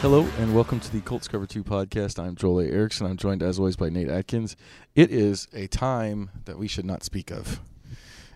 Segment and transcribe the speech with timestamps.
[0.00, 2.22] Hello and welcome to the Colts Cover 2 podcast.
[2.22, 2.66] I'm Joel A.
[2.66, 3.04] Erickson.
[3.04, 4.54] I'm joined as always by Nate Atkins.
[4.94, 7.60] It is a time that we should not speak of.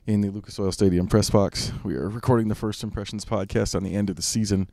[0.05, 3.85] In the Lucas Oil Stadium press box, we are recording the First Impressions podcast on
[3.85, 4.69] the end of the season.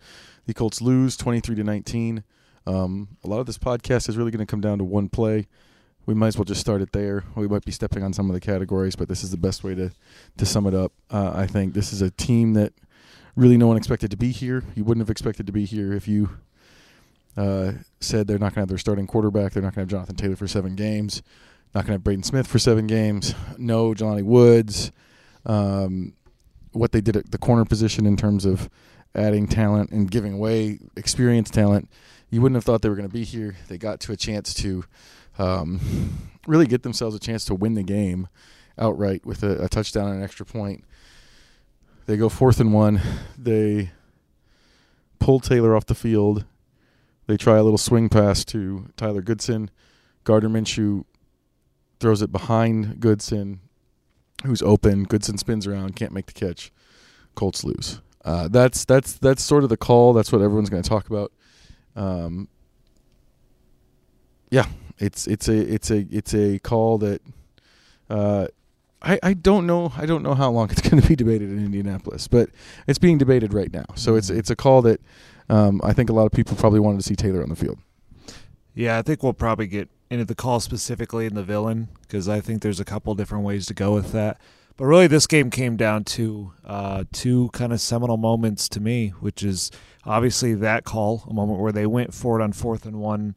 [0.47, 2.23] The Colts lose 23 to 19.
[2.65, 5.47] Um, a lot of this podcast is really going to come down to one play.
[6.07, 7.23] We might as well just start it there.
[7.35, 9.75] We might be stepping on some of the categories, but this is the best way
[9.75, 9.91] to,
[10.37, 10.91] to sum it up.
[11.11, 12.73] Uh, I think this is a team that
[13.35, 14.63] really no one expected to be here.
[14.73, 16.39] You wouldn't have expected to be here if you
[17.37, 19.53] uh, said they're not going to have their starting quarterback.
[19.53, 21.21] They're not going to have Jonathan Taylor for seven games.
[21.73, 23.35] Not going to have Braden Smith for seven games.
[23.57, 24.91] No Jelani Woods.
[25.45, 26.13] Um,
[26.71, 28.69] what they did at the corner position in terms of
[29.15, 31.89] adding talent and giving away experienced talent,
[32.29, 33.55] you wouldn't have thought they were going to be here.
[33.67, 34.83] They got to a chance to
[35.37, 35.79] um,
[36.47, 38.27] really get themselves a chance to win the game
[38.77, 40.83] outright with a, a touchdown and an extra point.
[42.05, 43.01] They go fourth and one.
[43.37, 43.91] They
[45.19, 46.45] pull Taylor off the field
[47.29, 49.69] they try a little swing pass to Tyler Goodson.
[50.23, 51.05] Gardner Minshew
[51.99, 53.59] throws it behind Goodson,
[54.43, 55.03] who's open.
[55.03, 56.71] Goodson spins around, can't make the catch.
[57.35, 58.01] Colts lose.
[58.25, 60.13] Uh, that's that's that's sort of the call.
[60.13, 61.31] That's what everyone's going to talk about.
[61.95, 62.47] Um,
[64.49, 64.65] yeah,
[64.97, 67.21] it's it's a it's a it's a call that
[68.09, 68.47] uh,
[69.03, 71.63] I I don't know I don't know how long it's going to be debated in
[71.63, 72.49] Indianapolis, but
[72.87, 73.85] it's being debated right now.
[73.93, 74.99] So it's it's a call that
[75.49, 77.79] um, I think a lot of people probably wanted to see Taylor on the field.
[78.73, 82.39] Yeah, I think we'll probably get into the call specifically in the villain because I
[82.39, 84.39] think there's a couple different ways to go with that.
[84.77, 89.09] But really, this game came down to uh, two kind of seminal moments to me,
[89.09, 89.71] which is
[90.05, 93.35] obviously that call, a moment where they went for it on fourth and one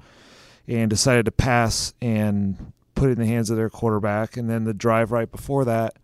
[0.69, 4.37] and decided to pass and put it in the hands of their quarterback.
[4.37, 5.97] And then the drive right before that,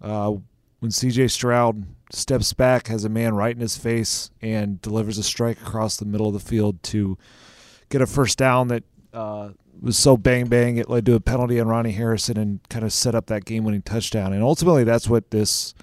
[0.00, 0.34] uh,
[0.78, 5.22] when CJ Stroud steps back, has a man right in his face, and delivers a
[5.22, 7.16] strike across the middle of the field to
[7.88, 9.50] get a first down that uh,
[9.80, 12.92] was so bang bang it led to a penalty on Ronnie Harrison and kind of
[12.92, 14.32] set up that game winning touchdown.
[14.32, 15.74] And ultimately, that's what this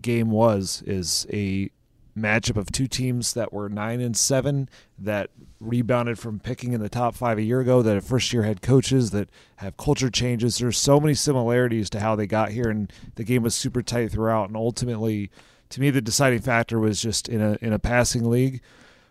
[0.00, 1.70] game was: is a
[2.16, 4.68] matchup of two teams that were nine and seven
[4.98, 5.30] that
[5.60, 8.60] rebounded from picking in the top five a year ago that have first year head
[8.60, 12.92] coaches that have culture changes there's so many similarities to how they got here and
[13.14, 15.30] the game was super tight throughout and ultimately
[15.72, 18.60] to me the deciding factor was just in a in a passing league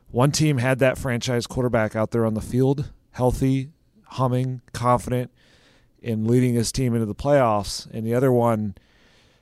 [0.10, 3.70] one team had that franchise quarterback out there on the field healthy
[4.06, 5.32] humming confident
[6.02, 8.76] in leading his team into the playoffs and the other one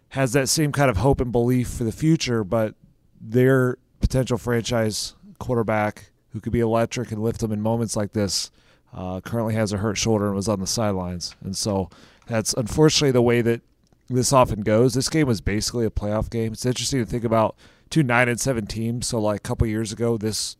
[0.09, 2.75] has that same kind of hope and belief for the future but
[3.21, 8.51] their potential franchise quarterback who could be electric and lift them in moments like this
[8.93, 11.35] uh, currently has a hurt shoulder and was on the sidelines.
[11.43, 11.89] And so
[12.27, 13.61] that's unfortunately the way that
[14.09, 14.93] this often goes.
[14.93, 16.53] This game was basically a playoff game.
[16.53, 17.55] It's interesting to think about
[17.89, 19.07] two nine and seven teams.
[19.07, 20.57] So like a couple years ago, this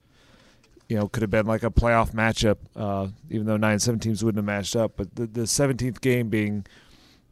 [0.88, 4.00] you know could have been like a playoff matchup, uh, even though nine and seven
[4.00, 4.94] teams wouldn't have matched up.
[4.98, 6.66] But the seventeenth game being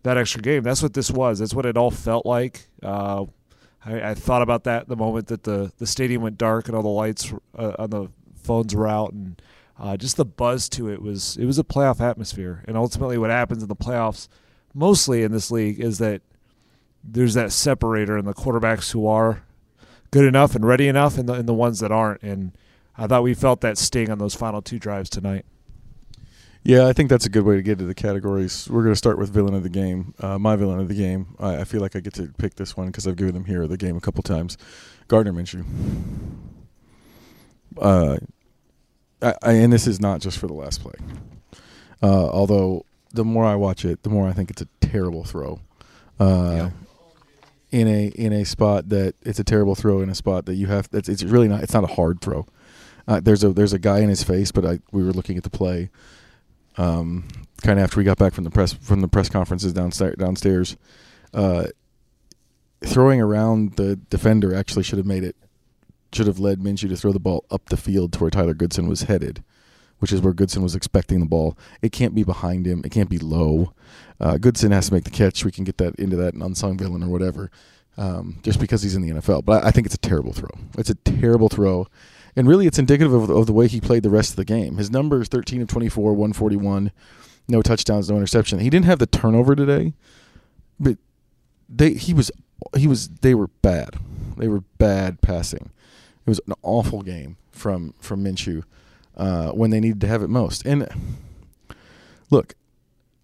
[0.04, 1.40] that extra game, that's what this was.
[1.40, 2.68] That's what it all felt like.
[2.82, 3.26] Uh,
[3.86, 6.84] I, I, thought about that the moment that the, the stadium went dark and all
[6.84, 8.08] the lights uh, on the
[8.42, 9.42] phones were out, and
[9.80, 12.64] uh, just the buzz to it was it was a playoff atmosphere.
[12.68, 14.28] And ultimately, what happens in the playoffs,
[14.78, 16.22] mostly in this league, is that
[17.04, 19.44] there's that separator in the quarterbacks who are
[20.12, 22.22] good enough and ready enough, and the and the ones that aren't.
[22.22, 22.52] And
[22.98, 25.46] I thought we felt that sting on those final two drives tonight.
[26.64, 28.68] Yeah, I think that's a good way to get to the categories.
[28.70, 30.14] We're going to start with villain of the game.
[30.20, 31.36] Uh, my villain of the game.
[31.40, 33.66] I, I, feel like I get to pick this one because I've given him here
[33.68, 34.58] the game a couple times.
[35.08, 35.66] Gardner Minshew.
[37.80, 38.18] Uh,
[39.22, 40.96] I, I, and this is not just for the last play.
[42.04, 42.86] Uh, although
[43.18, 45.60] the more I watch it, the more I think it's a terrible throw.
[46.20, 46.70] Uh, yeah.
[47.70, 50.68] In a in a spot that it's a terrible throw in a spot that you
[50.68, 52.46] have that's it's really not it's not a hard throw.
[53.08, 55.44] Uh, there's a there's a guy in his face, but I we were looking at
[55.44, 55.90] the play
[56.78, 57.28] um,
[57.62, 60.16] kind of after we got back from the press from the press conferences downstairs.
[60.18, 60.78] Downstairs,
[61.34, 61.68] uh,
[62.82, 65.36] throwing around the defender actually should have made it
[66.14, 68.88] should have led Minshew to throw the ball up the field to where Tyler Goodson
[68.88, 69.44] was headed.
[70.00, 71.58] Which is where Goodson was expecting the ball.
[71.82, 72.82] It can't be behind him.
[72.86, 73.74] It can't be low.
[74.20, 75.46] Uh, Goodson has to make the catch.
[75.46, 77.52] We can get that into that unsung villain or whatever,
[77.98, 79.46] um, just because he's in the NFL.
[79.46, 80.50] But I, I, think it's a terrible throw.
[80.78, 81.88] It's a terrible throw,
[82.36, 84.78] and really, it's indicative of, of the way he played the rest of the game.
[84.78, 86.92] His numbers: 13 of 24, 141,
[87.48, 88.60] no touchdowns, no interception.
[88.60, 89.94] He didn't have the turnover today,
[90.80, 90.98] but
[91.70, 92.32] they he was
[92.76, 93.98] he was they were bad.
[94.38, 95.72] They were bad passing.
[96.26, 98.64] It was an awful game from from Minshew
[99.18, 100.66] uh, when they needed to have it most.
[100.66, 100.88] And
[102.30, 102.54] look,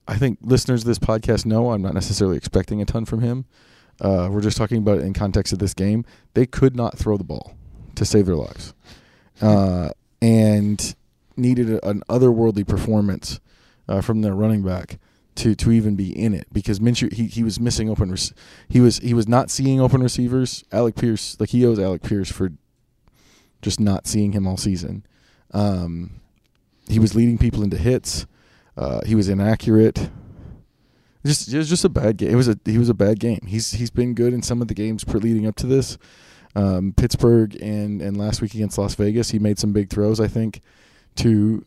[0.07, 3.45] I think listeners of this podcast know I'm not necessarily expecting a ton from him.
[4.01, 6.03] Uh, we're just talking about it in context of this game.
[6.33, 7.55] They could not throw the ball
[7.95, 8.73] to save their lives,
[9.41, 9.91] uh,
[10.21, 10.95] and
[11.37, 13.39] needed an otherworldly performance
[13.87, 14.99] uh, from their running back
[15.35, 18.37] to to even be in it because Minshew he, he was missing open rec-
[18.67, 20.63] he was he was not seeing open receivers.
[20.71, 22.51] Alec Pierce like he owes Alec Pierce for
[23.61, 25.05] just not seeing him all season.
[25.53, 26.21] Um,
[26.87, 28.25] he was leading people into hits.
[28.75, 30.09] Uh, he was inaccurate.
[31.25, 32.31] Just it was just a bad game.
[32.31, 33.39] It was a he was a bad game.
[33.47, 35.97] He's he's been good in some of the games leading up to this.
[36.55, 40.19] Um, Pittsburgh and and last week against Las Vegas, he made some big throws.
[40.19, 40.61] I think
[41.17, 41.65] to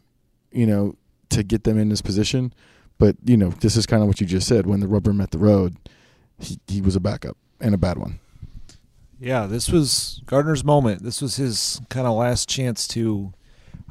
[0.53, 0.97] you know
[1.31, 2.53] to get them in this position.
[2.99, 4.67] But you know this is kind of what you just said.
[4.67, 5.77] When the rubber met the road,
[6.39, 8.21] he he was a backup and a bad one.
[9.19, 11.03] Yeah, this was Gardner's moment.
[11.03, 13.33] This was his kind of last chance to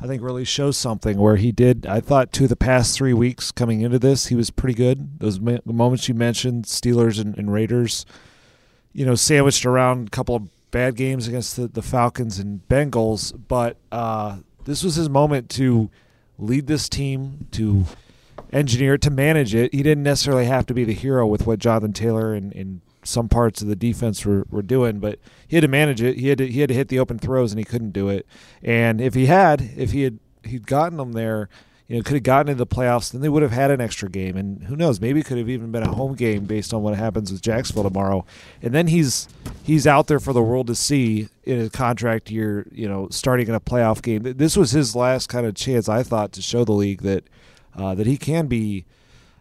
[0.02, 1.86] I think really shows something where he did.
[1.86, 5.20] I thought to the past three weeks coming into this, he was pretty good.
[5.20, 8.06] Those moments you mentioned, Steelers and, and, Raiders,
[8.92, 13.34] you know, sandwiched around a couple of bad games against the, the Falcons and Bengals,
[13.48, 15.90] but uh, this was his moment to
[16.38, 17.86] lead this team, to
[18.52, 19.74] engineer to manage it.
[19.74, 23.30] He didn't necessarily have to be the hero with what Jonathan Taylor and, and some
[23.30, 26.18] parts of the defense were, were doing, but he had to manage it.
[26.18, 28.26] He had to, he had to hit the open throws, and he couldn't do it.
[28.64, 31.50] And if he had, if he had he'd gotten them there,
[31.88, 34.10] you know, could have gotten into the playoffs, then they would have had an extra
[34.10, 34.36] game.
[34.38, 36.96] And who knows, maybe it could have even been a home game based on what
[36.96, 38.26] happens with Jacksonville tomorrow.
[38.62, 39.28] And then he's
[39.64, 43.48] he's out there for the world to see in a contract year, you know, starting
[43.48, 44.24] in a playoff game.
[44.24, 47.24] This was his last kind of chance, I thought, to show the league that
[47.76, 48.86] uh, that he can be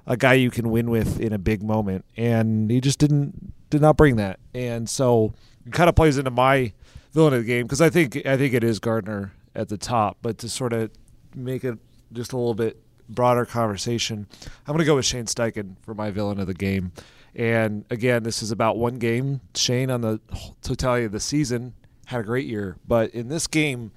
[0.06, 3.80] a guy you can win with in a big moment, and he just didn't did
[3.80, 5.32] not bring that, and so
[5.66, 6.72] it kind of plays into my
[7.12, 10.18] villain of the game because I think I think it is Gardner at the top,
[10.20, 10.90] but to sort of
[11.34, 11.78] make it
[12.12, 14.26] just a little bit broader conversation,
[14.66, 16.92] I'm going to go with Shane Steichen for my villain of the game.
[17.34, 19.40] And again, this is about one game.
[19.54, 20.20] Shane, on the
[20.62, 21.74] totality of the season,
[22.06, 23.90] had a great year, but in this game,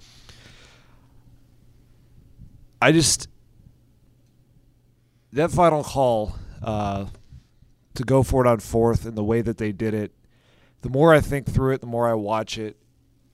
[2.82, 3.28] I just
[5.38, 7.06] that final call uh,
[7.96, 10.12] to go for it on fourth and the way that they did it,
[10.82, 12.78] the more I think through it, the more I watch it,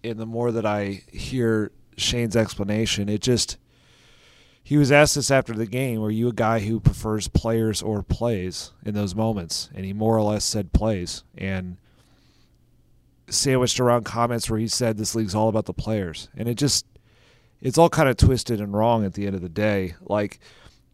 [0.04, 3.58] and the more that I hear Shane's explanation, it just
[4.66, 8.02] he was asked this after the game, are you a guy who prefers players or
[8.02, 9.70] plays in those moments?
[9.76, 11.24] And he more or less said plays.
[11.38, 11.76] And
[13.28, 16.30] sandwiched around comments where he said this league's all about the players.
[16.38, 16.86] And it just
[17.60, 19.96] it's all kind of twisted and wrong at the end of the day.
[20.02, 20.40] Like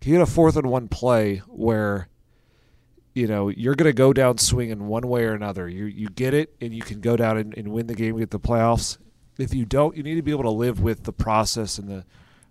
[0.02, 2.08] he had a fourth and one play where
[3.14, 5.68] you know you're going to go down swinging one way or another.
[5.68, 8.32] You you get it, and you can go down and, and win the game, get
[8.32, 8.98] the playoffs.
[9.38, 12.06] If you don't, you need to be able to live with the process and the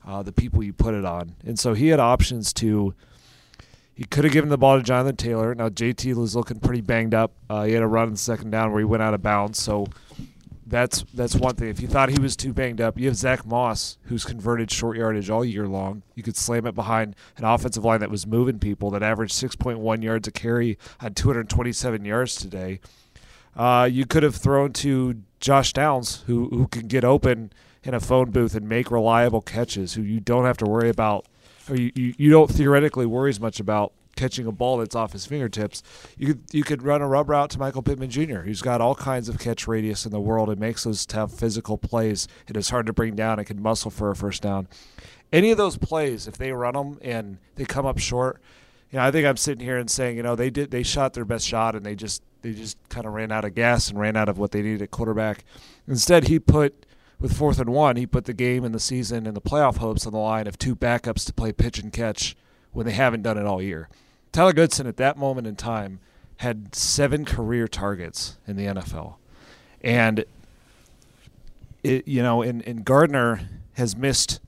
[0.07, 1.37] uh, the people you put it on.
[1.45, 2.95] And so he had options to.
[3.95, 5.55] He could have given the ball to Jonathan Taylor.
[5.57, 7.33] Now JT was looking pretty banged up.
[7.51, 9.61] Uh, he had a run in second down where he went out of bounds.
[9.61, 9.89] So
[10.69, 11.69] that's that's one thing.
[11.69, 14.97] If you thought he was too banged up, you have Zach Moss, who's converted short
[14.97, 16.03] yardage all year long.
[16.15, 20.03] You could slam it behind an offensive line that was moving people that averaged 6.1
[20.03, 22.81] yards a carry on 227 yards today.
[23.57, 28.01] Uh, you could have thrown to Josh Downs, who who can get open in a
[28.01, 31.27] phone booth and make reliable catches, who you don't have to worry about,
[31.69, 35.13] or you, you, you don't theoretically worry as much about catching a ball that's off
[35.13, 35.83] his fingertips.
[36.19, 38.95] You could you could run a rub route to Michael Pittman Jr., who's got all
[38.95, 42.27] kinds of catch radius in the world and makes those tough physical plays.
[42.49, 44.69] It is hard to bring down and can muscle for a first down.
[45.33, 48.41] Any of those plays, if they run them and they come up short,
[48.91, 51.13] you know, I think I'm sitting here and saying, you know, they did they shot
[51.15, 54.01] their best shot and they just they just kind of ran out of gas and
[54.01, 55.45] ran out of what they needed at quarterback.
[55.87, 56.87] Instead, he put
[57.21, 60.07] with fourth and one, he put the game and the season and the playoff hopes
[60.07, 62.37] on the line of two backups to play pitch and catch
[62.73, 63.89] when they haven't done it all year.
[64.33, 66.01] Tyler Goodson at that moment in time
[66.39, 69.15] had seven career targets in the NFL.
[69.81, 70.25] And
[71.83, 73.41] it, you know, and, and Gardner
[73.75, 74.41] has missed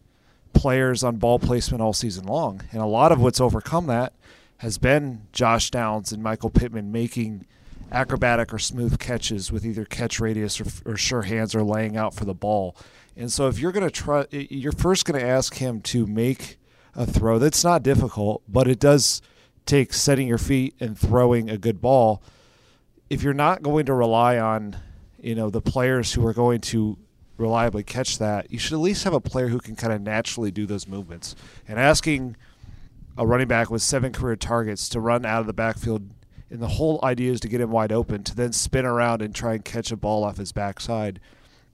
[0.52, 2.62] players on ball placement all season long.
[2.72, 4.12] And a lot of what's overcome that
[4.58, 7.46] has been Josh Downs and Michael Pittman making
[7.90, 12.14] acrobatic or smooth catches with either catch radius or, or sure hands or laying out
[12.14, 12.76] for the ball.
[13.16, 16.58] And so if you're going to try, you're first going to ask him to make
[16.94, 19.22] a throw that's not difficult, but it does
[19.66, 22.22] take setting your feet and throwing a good ball.
[23.08, 24.76] If you're not going to rely on,
[25.20, 26.98] you know, the players who are going to
[27.36, 30.50] reliably catch that, you should at least have a player who can kind of naturally
[30.50, 31.34] do those movements.
[31.66, 32.36] And asking
[33.16, 36.08] a running back with seven career targets to run out of the backfield,
[36.50, 39.34] and the whole idea is to get him wide open, to then spin around and
[39.34, 41.20] try and catch a ball off his backside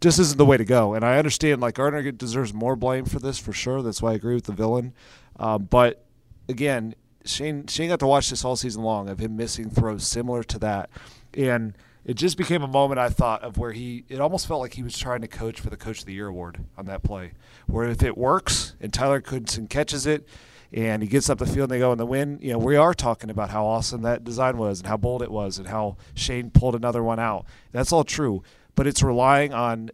[0.00, 0.94] just isn't the way to go.
[0.94, 3.82] And I understand like Gardner deserves more blame for this for sure.
[3.82, 4.92] That's why I agree with the villain.
[5.38, 6.04] Um, but
[6.48, 6.94] again,
[7.28, 10.58] Shane Shane got to watch this all season long of him missing throws similar to
[10.60, 10.90] that,
[11.34, 14.74] and it just became a moment I thought of where he it almost felt like
[14.74, 17.32] he was trying to coach for the Coach of the Year award on that play,
[17.66, 20.26] where if it works and Tyler Goodson catches it.
[20.72, 22.40] And he gets up the field and they go in the win.
[22.42, 25.30] You know, we are talking about how awesome that design was and how bold it
[25.30, 27.46] was and how Shane pulled another one out.
[27.70, 28.42] That's all true
[28.76, 29.90] but it's relying on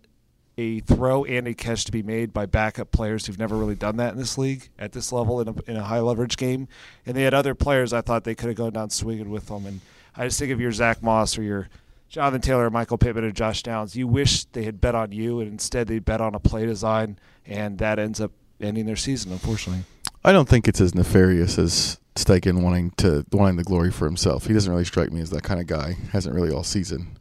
[0.58, 3.96] a throw and a catch to be made by backup players who've never really done
[3.96, 6.68] that in this league at this level in a, in a high leverage game.
[7.06, 9.66] And they had other players I thought they could have gone down swinging with them.
[9.66, 9.80] And
[10.16, 11.68] I just think of your Zach Moss or your
[12.12, 13.96] Jonathan Taylor, Michael Pittman, or Josh Downs.
[13.96, 17.18] You wish they had bet on you, and instead they bet on a play design,
[17.46, 19.84] and that ends up ending their season, unfortunately.
[20.22, 24.46] I don't think it's as nefarious as Steichen wanting to wanting the glory for himself.
[24.46, 25.96] He doesn't really strike me as that kind of guy.
[26.12, 27.16] Hasn't really all season.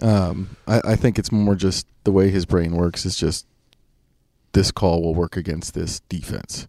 [0.00, 3.46] Um, I, I think it's more just the way his brain works is just
[4.52, 6.66] this call will work against this defense.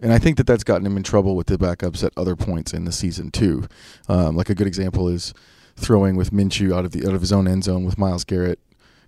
[0.00, 2.72] And I think that that's gotten him in trouble with the backups at other points
[2.72, 3.66] in the season too.
[4.08, 5.34] Um, like a good example is
[5.76, 8.58] throwing with Minshew out of the out of his own end zone with Myles Garrett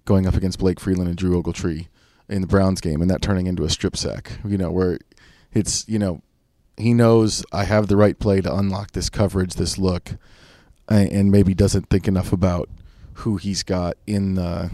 [0.04, 1.86] going up against Blake Freeland and Drew Ogletree
[2.28, 4.32] in the Browns game, and that turning into a strip sack.
[4.44, 4.98] You know where
[5.52, 6.22] it's you know
[6.76, 10.16] he knows I have the right play to unlock this coverage, this look,
[10.88, 12.68] and maybe doesn't think enough about
[13.14, 14.70] who he's got in the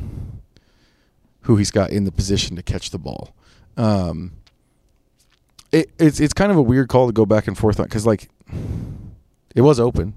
[1.43, 3.35] who he's got in the position to catch the ball.
[3.77, 4.33] Um,
[5.73, 8.07] it, it's it's kind of a weird call to go back and forth on because
[8.07, 8.29] like
[9.55, 10.15] it was open,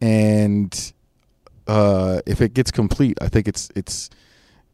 [0.00, 0.92] and
[1.66, 4.10] uh, if it gets complete, I think it's it's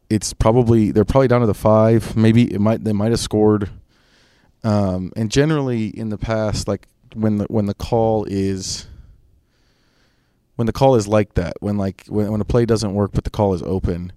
[0.09, 2.15] it's probably they're probably down to the five.
[2.15, 3.69] Maybe it might they might have scored.
[4.63, 8.87] Um, and generally in the past, like when the when the call is
[10.55, 13.23] when the call is like that, when like when, when a play doesn't work but
[13.23, 14.13] the call is open,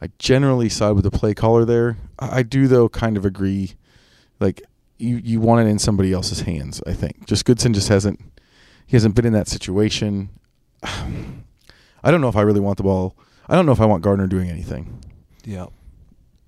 [0.00, 1.96] I generally side with the play caller there.
[2.18, 3.74] I, I do though kind of agree,
[4.38, 4.62] like
[4.98, 6.82] you you want it in somebody else's hands.
[6.86, 8.20] I think just Goodson just hasn't
[8.86, 10.30] he hasn't been in that situation.
[10.82, 13.16] I don't know if I really want the ball.
[13.48, 15.02] I don't know if I want Gardner doing anything.
[15.44, 15.66] Yeah.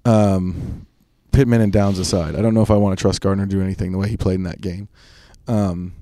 [0.05, 0.87] Um,
[1.33, 3.63] Pittman and Downs aside, I don't know if I want to trust Gardner to do
[3.63, 4.89] anything the way he played in that game.
[5.49, 5.95] Um,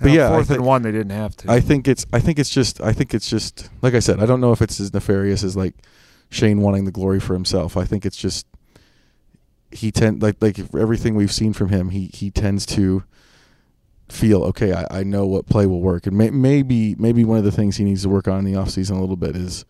[0.00, 1.50] but uh, yeah, fourth and one, they didn't have to.
[1.50, 2.06] I think it's.
[2.12, 2.80] I think it's just.
[2.80, 3.70] I think it's just.
[3.82, 5.74] Like I said, I don't know if it's as nefarious as like
[6.30, 7.76] Shane wanting the glory for himself.
[7.76, 8.46] I think it's just
[9.70, 11.90] he tend like like everything we've seen from him.
[11.90, 13.04] He he tends to
[14.08, 14.72] feel okay.
[14.72, 17.76] I, I know what play will work, and may, maybe maybe one of the things
[17.76, 19.64] he needs to work on in the offseason a little bit is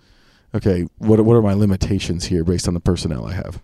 [0.55, 0.87] okay.
[0.99, 3.63] What what are my limitations here based on the personnel I have?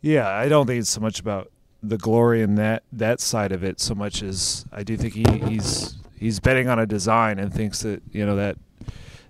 [0.00, 1.50] Yeah, I don't think it's so much about
[1.88, 5.24] the glory in that that side of it so much as I do think he,
[5.46, 8.56] he's he's betting on a design and thinks that you know that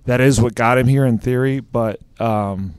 [0.09, 2.75] that is what got him here in theory, but um,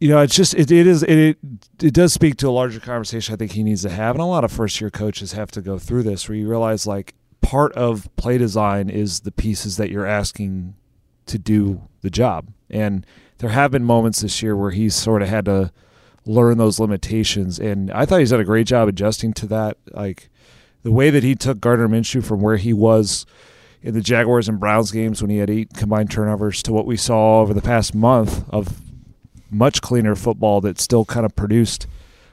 [0.00, 1.38] you know, it's just it, it is it, it
[1.80, 4.26] it does speak to a larger conversation I think he needs to have, and a
[4.26, 7.72] lot of first year coaches have to go through this where you realize like part
[7.74, 10.74] of play design is the pieces that you're asking
[11.26, 13.06] to do the job, and
[13.38, 15.70] there have been moments this year where he's sort of had to
[16.24, 17.58] learn those limitations.
[17.58, 19.78] And I thought he's done a great job adjusting to that.
[19.92, 20.30] Like
[20.82, 23.26] the way that he took Gardner Minshew from where he was
[23.82, 26.96] in the Jaguars and Browns games when he had eight combined turnovers to what we
[26.96, 28.80] saw over the past month of
[29.50, 31.86] much cleaner football that still kind of produced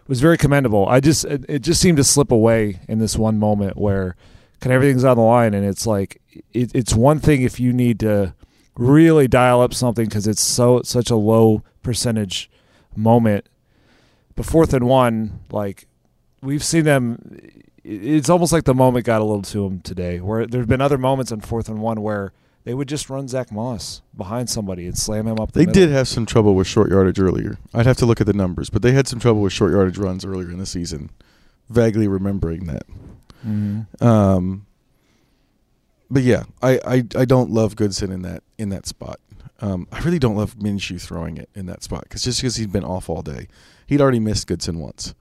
[0.08, 0.88] was very commendable.
[0.88, 4.16] I just it, it just seemed to slip away in this one moment where
[4.60, 6.22] kind of everything's on the line and it's like
[6.54, 8.34] it, it's one thing if you need to
[8.76, 12.50] really dial up something because it's so such a low percentage
[12.96, 13.48] moment
[14.40, 15.86] but fourth and one, like
[16.42, 17.42] we've seen them.
[17.84, 20.22] It's almost like the moment got a little to them today.
[20.22, 22.32] Where there's been other moments on fourth and one where
[22.64, 25.52] they would just run Zach Moss behind somebody and slam him up.
[25.52, 25.88] The they middle.
[25.88, 27.58] did have some trouble with short yardage earlier.
[27.74, 29.98] I'd have to look at the numbers, but they had some trouble with short yardage
[29.98, 31.10] runs earlier in the season.
[31.68, 32.84] Vaguely remembering that.
[33.46, 34.02] Mm-hmm.
[34.02, 34.66] Um,
[36.10, 39.20] but yeah, I, I, I don't love Goodson in that in that spot.
[39.60, 42.68] Um, I really don't love Minshew throwing it in that spot because just because he's
[42.68, 43.50] been off all day,
[43.90, 45.14] he'd already missed Goodson once.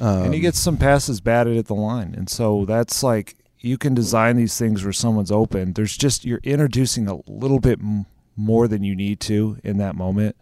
[0.00, 3.76] Um, and he gets some passes batted at the line, and so that's like you
[3.76, 5.72] can design these things where someone's open.
[5.72, 9.96] There's just you're introducing a little bit m- more than you need to in that
[9.96, 10.36] moment.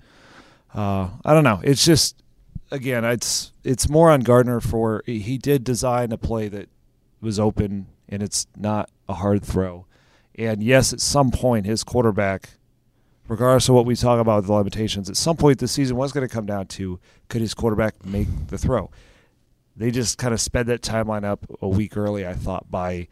[0.75, 1.61] uh, I don't know.
[1.65, 2.23] It's just
[2.71, 6.69] again, it's it's more on Gardner for he did design a play that
[7.23, 9.87] was open and it's not a hard throw.
[10.39, 12.51] And yes, at some point his quarterback,
[13.29, 16.13] regardless of what we talk about with the limitations, at some point the season was
[16.13, 18.91] going to come down to could his quarterback make the throw.
[19.77, 23.09] They just kind of sped that timeline up a week early, I thought, by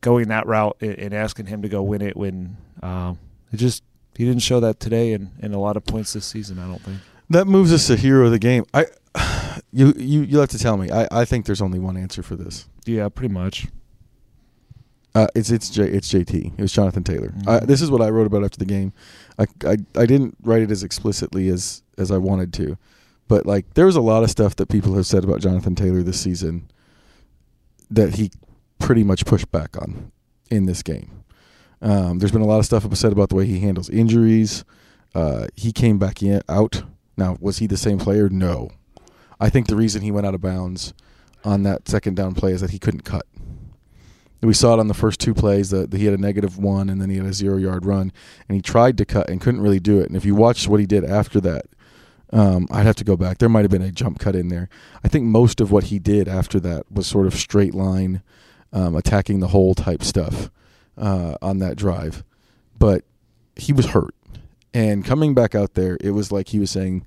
[0.00, 3.14] going that route and asking him to go win it when uh,
[3.52, 3.82] it just
[4.16, 6.58] he didn't show that today and in a lot of points this season.
[6.58, 6.98] I don't think
[7.30, 8.64] that moves us to hero of the game.
[8.72, 8.86] I
[9.72, 10.90] you you you have to tell me.
[10.90, 12.68] I I think there's only one answer for this.
[12.84, 13.66] Yeah, pretty much.
[15.16, 16.58] Uh, it's it's J, it's JT.
[16.58, 17.28] It was Jonathan Taylor.
[17.28, 17.48] Mm-hmm.
[17.48, 18.92] I, this is what I wrote about after the game.
[19.38, 22.76] I, I I didn't write it as explicitly as as I wanted to,
[23.26, 26.02] but like there was a lot of stuff that people have said about Jonathan Taylor
[26.02, 26.70] this season
[27.90, 28.30] that he
[28.78, 30.12] pretty much pushed back on
[30.50, 31.24] in this game.
[31.80, 34.66] Um, there's been a lot of stuff said about the way he handles injuries.
[35.14, 36.82] Uh, he came back in out.
[37.16, 38.28] Now, was he the same player?
[38.28, 38.68] No.
[39.40, 40.92] I think the reason he went out of bounds
[41.42, 43.24] on that second down play is that he couldn't cut.
[44.42, 47.00] We saw it on the first two plays that he had a negative one and
[47.00, 48.12] then he had a zero yard run,
[48.48, 50.06] and he tried to cut and couldn't really do it.
[50.06, 51.66] And if you watch what he did after that,
[52.32, 53.38] um, I'd have to go back.
[53.38, 54.68] There might have been a jump cut in there.
[55.02, 58.22] I think most of what he did after that was sort of straight line,
[58.72, 60.50] um, attacking the hole type stuff
[60.98, 62.24] uh, on that drive.
[62.78, 63.04] But
[63.54, 64.14] he was hurt.
[64.74, 67.06] And coming back out there, it was like he was saying,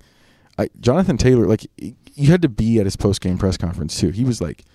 [0.57, 4.09] I, Jonathan Taylor, like, you had to be at his post game press conference, too.
[4.09, 4.65] He was like,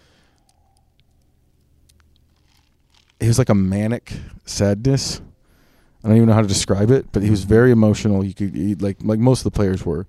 [3.25, 4.13] it was like a manic
[4.45, 5.21] sadness.
[6.03, 8.25] I don't even know how to describe it, but he was very emotional.
[8.25, 10.07] You could he, like like most of the players were,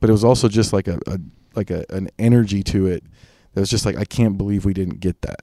[0.00, 1.18] but it was also just like a, a
[1.54, 3.02] like a, an energy to it
[3.54, 5.40] that was just like I can't believe we didn't get that.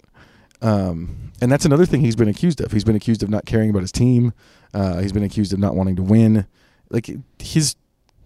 [0.61, 2.71] Um, and that's another thing he's been accused of.
[2.71, 4.33] He's been accused of not caring about his team.
[4.73, 6.45] Uh, he's been accused of not wanting to win.
[6.89, 7.75] Like his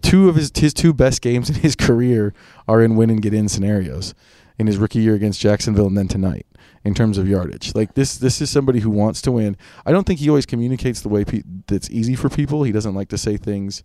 [0.02, 2.34] two of his his two best games in his career
[2.68, 4.14] are in win and get in scenarios.
[4.58, 6.44] In his rookie year against Jacksonville, and then tonight
[6.84, 7.74] in terms of yardage.
[7.74, 9.56] Like this, this is somebody who wants to win.
[9.84, 12.62] I don't think he always communicates the way pe- that's easy for people.
[12.62, 13.82] He doesn't like to say things,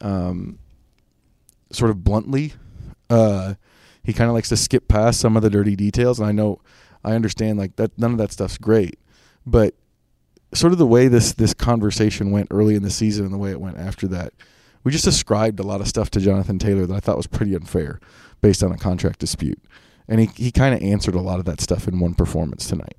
[0.00, 0.58] um,
[1.70, 2.54] sort of bluntly.
[3.10, 3.54] Uh,
[4.02, 6.60] he kind of likes to skip past some of the dirty details, and I know,
[7.04, 7.98] I understand like that.
[7.98, 8.98] None of that stuff's great,
[9.44, 9.74] but
[10.54, 13.50] sort of the way this this conversation went early in the season and the way
[13.50, 14.32] it went after that,
[14.84, 17.54] we just ascribed a lot of stuff to Jonathan Taylor that I thought was pretty
[17.54, 18.00] unfair,
[18.40, 19.60] based on a contract dispute
[20.08, 22.96] and he he kind of answered a lot of that stuff in one performance tonight.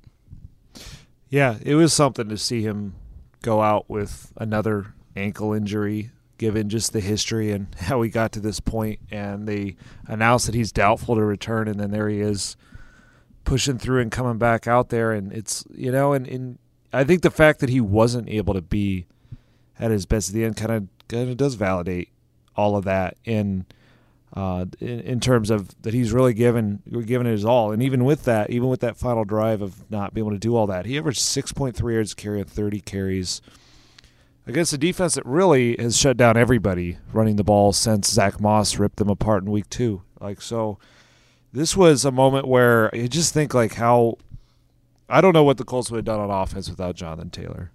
[1.28, 2.94] Yeah, it was something to see him
[3.42, 8.40] go out with another ankle injury, given just the history and how he got to
[8.40, 9.00] this point.
[9.10, 12.56] And they announced that he's doubtful to return, and then there he is,
[13.44, 15.12] pushing through and coming back out there.
[15.12, 16.58] And it's you know, and, and
[16.92, 19.06] I think the fact that he wasn't able to be
[19.78, 22.10] at his best at the end kind of kind of does validate
[22.56, 23.64] all of that and
[24.34, 27.72] uh, in, in, terms of that he's really given given it his all.
[27.72, 30.54] And even with that, even with that final drive of not being able to do
[30.54, 33.40] all that, he averaged 6.3 yards carry on 30 carries
[34.46, 38.78] against a defense that really has shut down everybody running the ball since Zach Moss
[38.78, 40.02] ripped them apart in week two.
[40.20, 40.78] Like so,
[41.52, 44.18] this was a moment where you just think like how
[45.08, 47.70] I don't know what the Colts would have done on offense without Jonathan Taylor.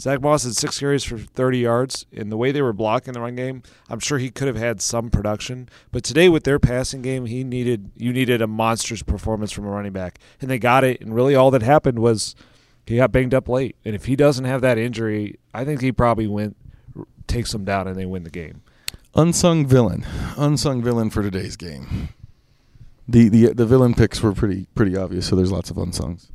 [0.00, 2.06] Zach Moss had six carries for 30 yards.
[2.12, 4.80] In the way they were blocking the run game, I'm sure he could have had
[4.80, 5.68] some production.
[5.90, 9.70] But today, with their passing game, he needed you needed a monstrous performance from a
[9.70, 11.00] running back, and they got it.
[11.00, 12.36] And really, all that happened was
[12.86, 13.76] he got banged up late.
[13.84, 16.56] And if he doesn't have that injury, I think he probably went
[17.26, 18.62] takes them down and they win the game.
[19.14, 20.06] Unsung villain,
[20.36, 22.10] unsung villain for today's game.
[23.08, 26.30] The the the villain picks were pretty pretty obvious, so there's lots of unsungs.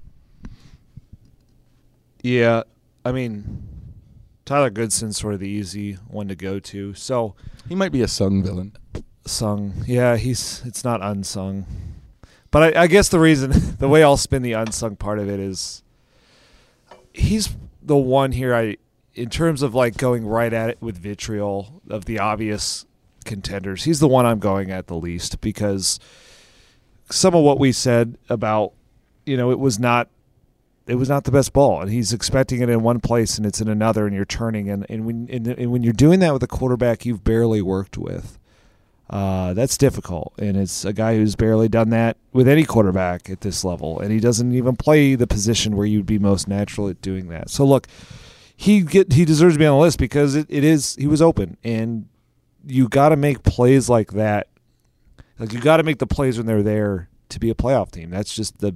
[2.21, 2.63] Yeah,
[3.05, 3.67] I mean,
[4.45, 6.93] Tyler Goodson's sort of the easy one to go to.
[6.93, 7.35] So
[7.67, 8.75] he might be a sung villain.
[9.25, 11.65] Sung, yeah, he's it's not unsung.
[12.51, 15.39] But I, I guess the reason, the way I'll spin the unsung part of it
[15.39, 15.81] is,
[17.13, 18.53] he's the one here.
[18.53, 18.77] I,
[19.15, 22.85] in terms of like going right at it with vitriol of the obvious
[23.25, 25.99] contenders, he's the one I'm going at the least because
[27.09, 28.73] some of what we said about,
[29.25, 30.09] you know, it was not
[30.85, 33.61] it was not the best ball, and he's expecting it in one place and it's
[33.61, 36.43] in another, and you're turning, and and when and, and when you're doing that with
[36.43, 38.37] a quarterback you've barely worked with,
[39.09, 43.41] uh, that's difficult, and it's a guy who's barely done that with any quarterback at
[43.41, 47.01] this level, and he doesn't even play the position where you'd be most natural at
[47.01, 47.49] doing that.
[47.49, 47.87] So look,
[48.55, 51.21] he get he deserves to be on the list because it, it is he was
[51.21, 52.07] open, and
[52.65, 54.47] you got to make plays like that.
[55.39, 58.09] Like you got to make the plays when they're there to be a playoff team.
[58.09, 58.75] That's just the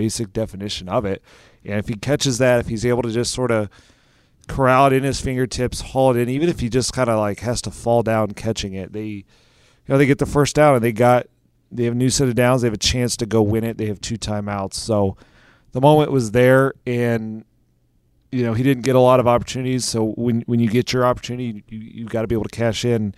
[0.00, 1.22] basic definition of it.
[1.62, 3.68] And if he catches that, if he's able to just sort of
[4.48, 7.40] corral it in his fingertips, haul it in, even if he just kind of like
[7.40, 8.94] has to fall down catching it.
[8.94, 9.24] They, you
[9.88, 11.26] know, they get the first down and they got
[11.70, 12.62] they have a new set of downs.
[12.62, 13.76] They have a chance to go win it.
[13.76, 14.74] They have two timeouts.
[14.74, 15.18] So
[15.72, 17.44] the moment was there, and
[18.32, 19.84] you know he didn't get a lot of opportunities.
[19.84, 22.84] So when when you get your opportunity, you you got to be able to cash
[22.84, 23.14] in.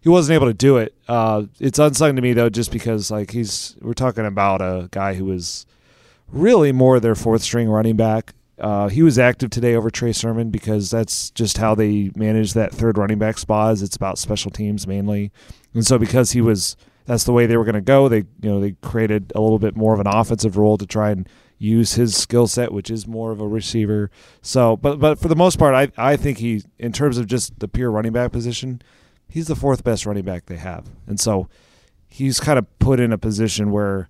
[0.00, 0.94] He wasn't able to do it.
[1.08, 5.14] Uh, it's unsung to me though, just because like he's we're talking about a guy
[5.14, 5.66] who was
[6.30, 8.34] really more their fourth string running back.
[8.58, 12.72] Uh, he was active today over Trey Sermon because that's just how they manage that
[12.72, 13.74] third running back spot.
[13.74, 15.30] Is it's about special teams mainly,
[15.74, 18.08] and so because he was, that's the way they were going to go.
[18.08, 21.10] They you know they created a little bit more of an offensive role to try
[21.10, 24.10] and use his skill set, which is more of a receiver.
[24.40, 27.58] So, but but for the most part, I I think he in terms of just
[27.58, 28.80] the pure running back position,
[29.28, 31.46] he's the fourth best running back they have, and so
[32.08, 34.08] he's kind of put in a position where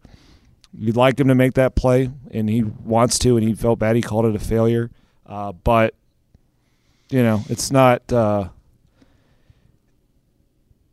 [0.72, 3.96] you'd like him to make that play, and he wants to, and he felt bad.
[3.96, 4.90] He called it a failure,
[5.26, 5.94] uh, but
[7.10, 8.12] you know, it's not.
[8.12, 8.48] Uh,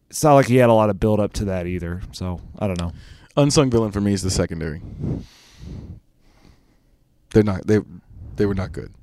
[0.10, 2.02] it's not like he had a lot of build up to that either.
[2.12, 2.92] So I don't know.
[3.36, 4.82] Unsung villain for me is the secondary.
[7.32, 7.66] They're not.
[7.66, 7.80] They
[8.36, 8.94] they were not good.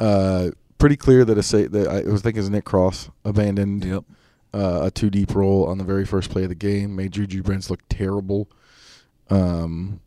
[0.00, 4.04] Uh, pretty clear that a say that I was thinking was Nick Cross abandoned Yep.
[4.54, 7.42] uh, a two deep roll on the very first play of the game, made Juju
[7.42, 8.48] Brents look terrible
[9.30, 10.00] um,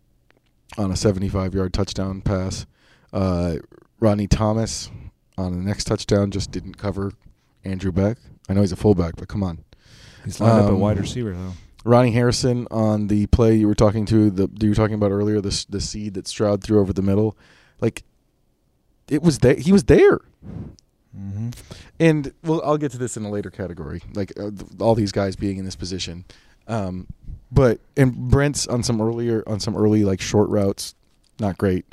[0.78, 2.66] on a 75 yard touchdown pass.
[3.12, 3.56] Uh,
[4.00, 4.90] Rodney Thomas
[5.38, 7.12] on the next touchdown just didn't cover
[7.64, 8.18] Andrew Beck.
[8.48, 9.64] I know he's a fullback, but come on.
[10.26, 11.54] He's lined up at Um, wide receiver though.
[11.86, 15.40] Ronnie Harrison on the play you were talking to the you were talking about earlier
[15.40, 17.38] the the seed that Stroud threw over the middle,
[17.80, 18.04] like
[19.10, 19.56] it was there.
[19.56, 20.20] He was there.
[21.18, 21.50] Mm-hmm.
[22.00, 25.12] And well, I'll get to this in a later category, like uh, th- all these
[25.12, 26.26] guys being in this position.
[26.68, 27.08] Um,
[27.52, 30.96] but and Brents on some earlier on some early like short routes,
[31.40, 31.86] not great.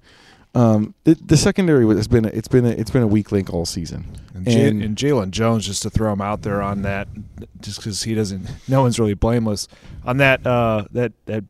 [0.54, 3.52] Um, the, the secondary has been a, it's been a, it's been a weak link
[3.52, 4.06] all season.
[4.34, 7.08] And, And- and Jalen Jones, just to throw him out there on that,
[7.60, 9.68] just because he doesn't, no one's really blameless
[10.06, 10.46] on that.
[10.46, 11.44] Uh, that that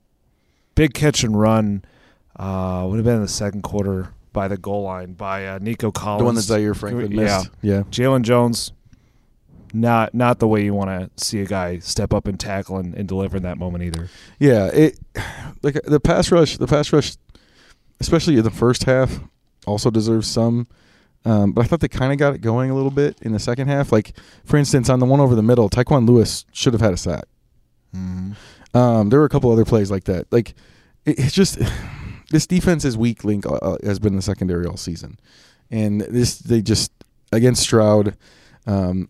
[0.74, 1.84] big catch and run
[2.36, 5.90] uh, would have been in the second quarter by the goal line by uh, Nico
[5.92, 6.20] Collins.
[6.20, 7.22] The one that Zaire Franklin Yeah.
[7.38, 7.50] missed.
[7.62, 8.72] Yeah, Jalen Jones,
[9.74, 12.94] not not the way you want to see a guy step up and tackle and,
[12.94, 14.08] and deliver in that moment either.
[14.38, 14.66] yeah.
[14.66, 14.98] It
[15.62, 17.16] like the pass rush, the pass rush,
[18.00, 19.20] especially in the first half,
[19.66, 20.66] also deserves some.
[21.24, 23.40] Um, but I thought they kind of got it going a little bit in the
[23.40, 23.90] second half.
[23.90, 24.12] Like
[24.44, 27.24] for instance, on the one over the middle, Tyquan Lewis should have had a sack.
[27.94, 28.32] Mm-hmm.
[28.76, 30.30] Um, there were a couple other plays like that.
[30.30, 30.54] Like
[31.04, 31.58] it, it's just
[32.30, 35.18] this defense's weak link uh, uh, has been the secondary all season,
[35.70, 36.92] and this they just
[37.32, 38.16] against Stroud.
[38.66, 39.08] Um,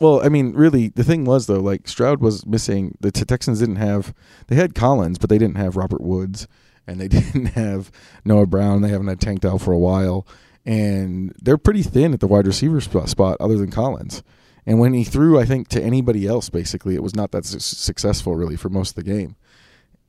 [0.00, 2.96] well, I mean, really, the thing was though, like Stroud was missing.
[3.00, 4.14] The Texans didn't have.
[4.46, 6.46] They had Collins, but they didn't have Robert Woods,
[6.86, 7.90] and they didn't have
[8.24, 8.82] Noah Brown.
[8.82, 10.26] They haven't had Tank Dell for a while,
[10.64, 14.22] and they're pretty thin at the wide receiver spot, spot other than Collins.
[14.66, 17.58] And when he threw, I think to anybody else, basically, it was not that su-
[17.58, 19.34] successful really for most of the game.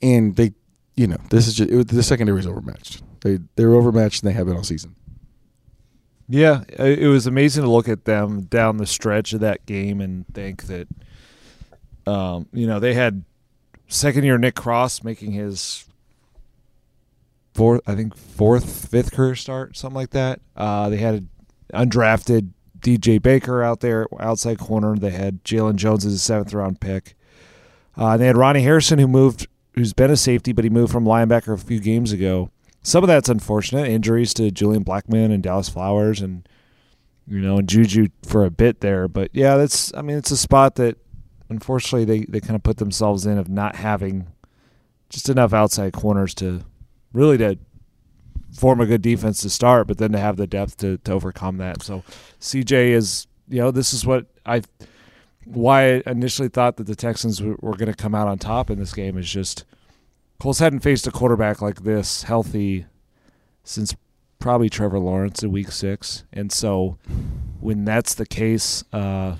[0.02, 0.52] And they,
[0.96, 3.02] you know, this is just it, the secondary is overmatched.
[3.22, 4.96] They they're overmatched and they have been all season.
[6.32, 10.28] Yeah, it was amazing to look at them down the stretch of that game and
[10.28, 10.88] think that,
[12.06, 13.24] um, you know, they had
[13.88, 15.86] second year Nick Cross making his
[17.56, 20.40] fourth, I think fourth, fifth career start, something like that.
[20.56, 21.28] Uh, they had
[21.74, 24.96] undrafted DJ Baker out there, outside corner.
[24.96, 27.16] They had Jalen Jones as a seventh round pick.
[27.98, 31.06] Uh, they had Ronnie Harrison, who moved, who's been a safety, but he moved from
[31.06, 32.52] linebacker a few games ago.
[32.82, 33.88] Some of that's unfortunate.
[33.88, 36.48] Injuries to Julian Blackmon and Dallas Flowers, and
[37.28, 39.08] you know, and Juju for a bit there.
[39.08, 39.94] But yeah, that's.
[39.96, 40.98] I mean, it's a spot that
[41.50, 44.28] unfortunately they they kind of put themselves in of not having
[45.10, 46.62] just enough outside corners to
[47.14, 47.58] really to
[48.54, 51.58] form a good defense to start, but then to have the depth to, to overcome
[51.58, 51.84] that.
[51.84, 52.04] So
[52.40, 54.62] CJ is, you know, this is what I
[55.46, 58.70] why I initially thought that the Texans were, were going to come out on top
[58.70, 59.66] in this game is just
[60.40, 62.86] Colts hadn't faced a quarterback like this healthy
[63.64, 63.96] since
[64.40, 66.98] probably Trevor Lawrence in Week Six, and so
[67.60, 69.36] when that's the case, uh,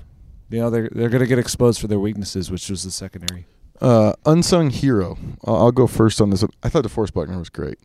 [0.50, 3.46] you know they're they're going to get exposed for their weaknesses, which was the secondary.
[3.80, 5.16] Uh, unsung hero.
[5.46, 6.44] I'll, I'll go first on this.
[6.62, 7.78] I thought DeForest Buckner was great,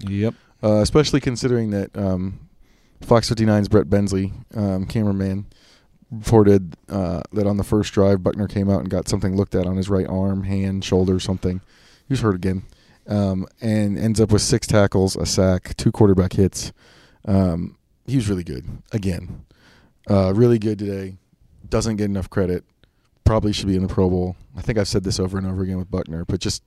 [0.00, 0.34] Yep.
[0.64, 2.40] uh, especially considering that um,
[3.02, 5.46] Fox 59's Brett Bensley, um, cameraman,
[6.10, 9.64] reported uh, that on the first drive, Buckner came out and got something looked at
[9.64, 11.60] on his right arm, hand, shoulder, something.
[12.12, 12.64] He was hurt again,
[13.06, 16.70] um, and ends up with six tackles, a sack, two quarterback hits.
[17.24, 19.46] Um, he was really good again.
[20.10, 21.16] Uh, really good today.
[21.66, 22.64] Doesn't get enough credit.
[23.24, 24.36] Probably should be in the Pro Bowl.
[24.54, 26.62] I think I've said this over and over again with Buckner, but just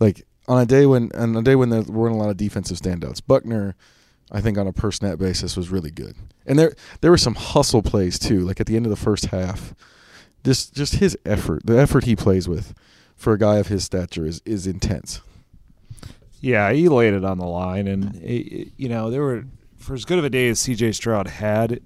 [0.00, 2.78] like on a day when on a day when there weren't a lot of defensive
[2.78, 3.76] standouts, Buckner
[4.32, 6.16] I think on a per snap basis was really good.
[6.46, 9.26] And there there were some hustle plays too, like at the end of the first
[9.26, 9.74] half.
[10.44, 12.72] Just just his effort, the effort he plays with
[13.16, 15.20] for a guy of his stature is is intense.
[16.40, 19.44] Yeah, he laid it on the line, and it, you know there were
[19.78, 20.92] for as good of a day as C.J.
[20.92, 21.80] Stroud had,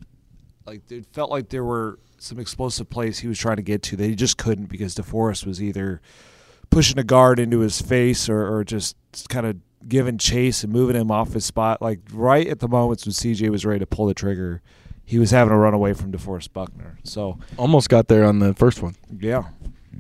[0.66, 3.97] like it felt like there were some explosive plays he was trying to get to
[3.97, 6.01] that he just couldn't because DeForest was either
[6.69, 8.95] pushing a guard into his face or, or just
[9.31, 9.57] kind of
[9.88, 11.81] giving chase and moving him off his spot.
[11.81, 13.49] Like right at the moments when C.J.
[13.49, 14.61] was ready to pull the trigger,
[15.05, 16.99] he was having a run away from DeForest Buckner.
[17.05, 18.95] So Almost got there on the first one.
[19.19, 19.45] yeah,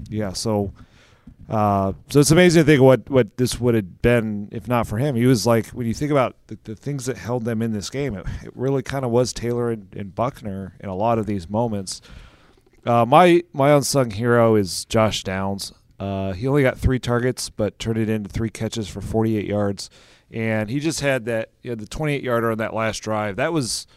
[0.08, 0.32] yeah.
[0.34, 0.72] So,
[1.50, 4.98] uh, so it's amazing to think what what this would have been if not for
[4.98, 5.16] him.
[5.16, 7.90] He was like when you think about the, the things that held them in this
[7.90, 11.26] game, it, it really kind of was Taylor and, and Buckner in a lot of
[11.26, 12.00] these moments.
[12.86, 15.72] Uh, my my unsung hero is Josh Downs.
[15.98, 19.90] Uh, he only got three targets, but turned it into three catches for 48 yards,
[20.30, 23.36] and he just had that you know, the 28 yarder on that last drive.
[23.36, 23.88] That was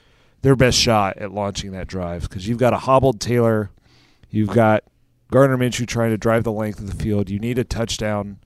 [0.41, 3.69] their best shot at launching that drive because you've got a hobbled Taylor,
[4.31, 4.83] you've got
[5.33, 7.27] Gardner Minshew trying to drive the length of the field.
[7.27, 8.37] You need a touchdown.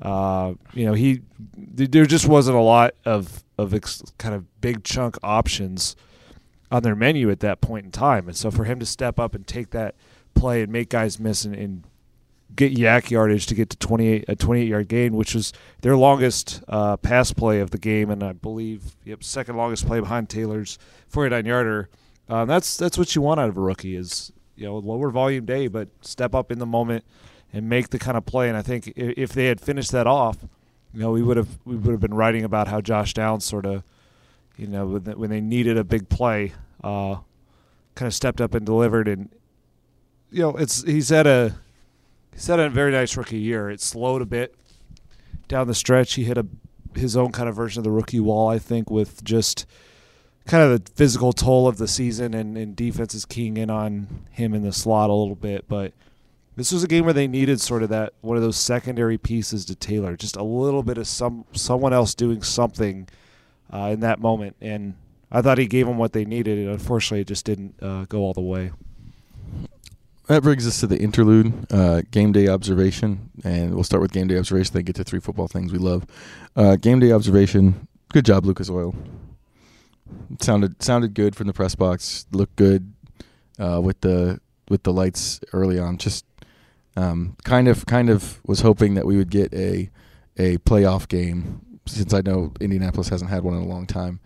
[0.00, 1.20] Uh, you know, he
[1.54, 5.94] there just wasn't a lot of of ex- kind of big chunk options
[6.70, 9.34] on their menu at that point in time, and so for him to step up
[9.34, 9.94] and take that
[10.32, 11.84] play and make guys miss and, and
[12.56, 16.62] get YAC yardage to get to 28 a 28 yard gain, which was their longest
[16.66, 20.78] uh, pass play of the game, and I believe yep second longest play behind Taylor's
[21.08, 21.90] 49 yarder.
[22.26, 25.44] Uh, that's that's what you want out of a rookie is you know lower volume
[25.44, 27.04] day, but step up in the moment
[27.52, 28.48] and make the kind of play.
[28.48, 30.38] And I think if they had finished that off,
[30.92, 33.66] you know we would have we would have been writing about how Josh Downs sort
[33.66, 33.82] of
[34.56, 36.52] you know when they, needed a big play,
[36.84, 37.16] uh,
[37.94, 39.08] kind of stepped up and delivered.
[39.08, 39.30] And
[40.30, 41.56] you know it's he's had a
[42.32, 43.70] he's had a very nice rookie year.
[43.70, 44.54] It slowed a bit
[45.48, 46.14] down the stretch.
[46.14, 46.46] He hit a
[46.94, 49.66] his own kind of version of the rookie wall, I think, with just
[50.46, 54.54] kind of the physical toll of the season and, and defenses keying in on him
[54.54, 55.66] in the slot a little bit.
[55.68, 55.92] But
[56.56, 59.64] this was a game where they needed sort of that one of those secondary pieces
[59.66, 63.08] to Taylor, just a little bit of some someone else doing something
[63.72, 64.56] uh, in that moment.
[64.60, 64.94] And
[65.30, 68.20] I thought he gave them what they needed, and unfortunately, it just didn't uh, go
[68.20, 68.72] all the way.
[70.26, 74.28] That brings us to the interlude, uh, game day observation, and we'll start with game
[74.28, 74.74] day observation.
[74.74, 76.06] Then get to three football things we love.
[76.54, 77.88] Uh, game day observation.
[78.12, 78.94] Good job, Lucas Oil.
[80.40, 82.26] Sounded sounded good from the press box.
[82.32, 82.92] Looked good
[83.58, 85.98] uh, with the with the lights early on.
[85.98, 86.24] Just
[86.96, 89.90] um, kind of kind of was hoping that we would get a
[90.38, 94.20] a playoff game since I know Indianapolis hasn't had one in a long time.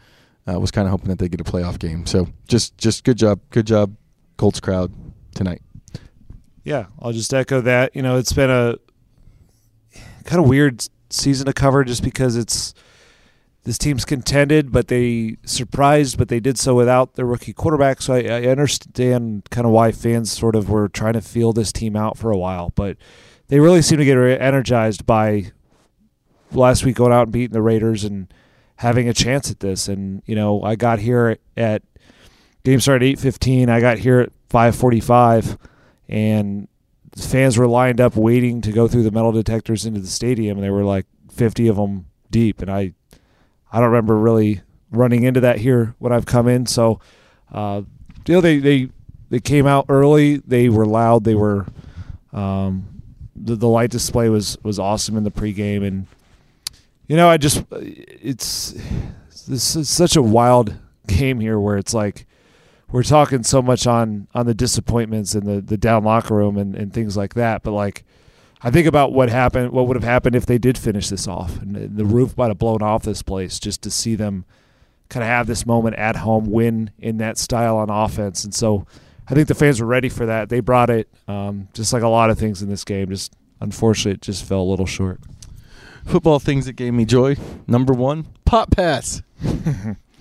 [0.48, 2.06] Uh, was kind of hoping that they get a playoff game.
[2.06, 3.96] So just just good job, good job,
[4.36, 4.92] Colts crowd
[5.34, 5.62] tonight.
[6.62, 7.94] Yeah, I'll just echo that.
[7.96, 8.76] You know, it's been a
[10.24, 12.74] kind of weird season to cover just because it's
[13.66, 18.00] this team's contended, but they surprised, but they did so without their rookie quarterback.
[18.00, 21.72] So I, I understand kind of why fans sort of were trying to feel this
[21.72, 22.96] team out for a while, but
[23.48, 25.50] they really seem to get energized by
[26.52, 28.32] last week going out and beating the Raiders and
[28.76, 29.88] having a chance at this.
[29.88, 31.82] And you know, I got here at
[32.62, 33.68] game started eight fifteen.
[33.68, 35.58] I got here at five forty five
[36.08, 36.68] and
[37.16, 40.64] fans were lined up waiting to go through the metal detectors into the stadium and
[40.64, 42.92] they were like 50 of them deep and I
[43.76, 46.64] I don't remember really running into that here when I've come in.
[46.64, 46.98] So
[47.52, 47.82] uh,
[48.26, 48.88] you know they, they
[49.28, 50.38] they came out early.
[50.38, 51.24] They were loud.
[51.24, 51.66] They were
[52.32, 53.02] um,
[53.36, 55.86] the, the light display was was awesome in the pregame.
[55.86, 56.06] And
[57.06, 58.72] you know I just it's
[59.46, 60.74] this is such a wild
[61.06, 62.26] game here where it's like
[62.90, 66.74] we're talking so much on on the disappointments and the the down locker room and,
[66.74, 67.62] and things like that.
[67.62, 68.06] But like
[68.62, 71.60] I think about what happened what would have happened if they did finish this off
[71.60, 74.44] and the, the roof might have blown off this place just to see them
[75.08, 78.86] kind of have this moment at home win in that style on offense and so
[79.28, 82.08] I think the fans were ready for that they brought it um, just like a
[82.08, 85.20] lot of things in this game just unfortunately it just fell a little short
[86.06, 87.36] Football things that gave me joy.
[87.66, 89.22] Number one, pop pass.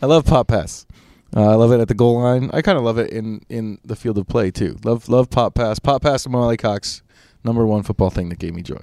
[0.01, 0.87] I love pop pass.
[1.35, 2.49] Uh, I love it at the goal line.
[2.53, 4.77] I kind of love it in, in the field of play too.
[4.83, 5.77] Love love pop pass.
[5.77, 7.03] Pop pass to Mo Alie-Cox.
[7.45, 8.81] Number one football thing that gave me joy.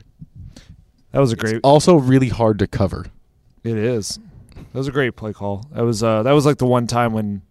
[1.11, 3.07] that was a great Also, really hard to cover.
[3.65, 4.19] It is.
[4.55, 5.65] That was a great play call.
[5.73, 7.43] That was uh, that was like the one time when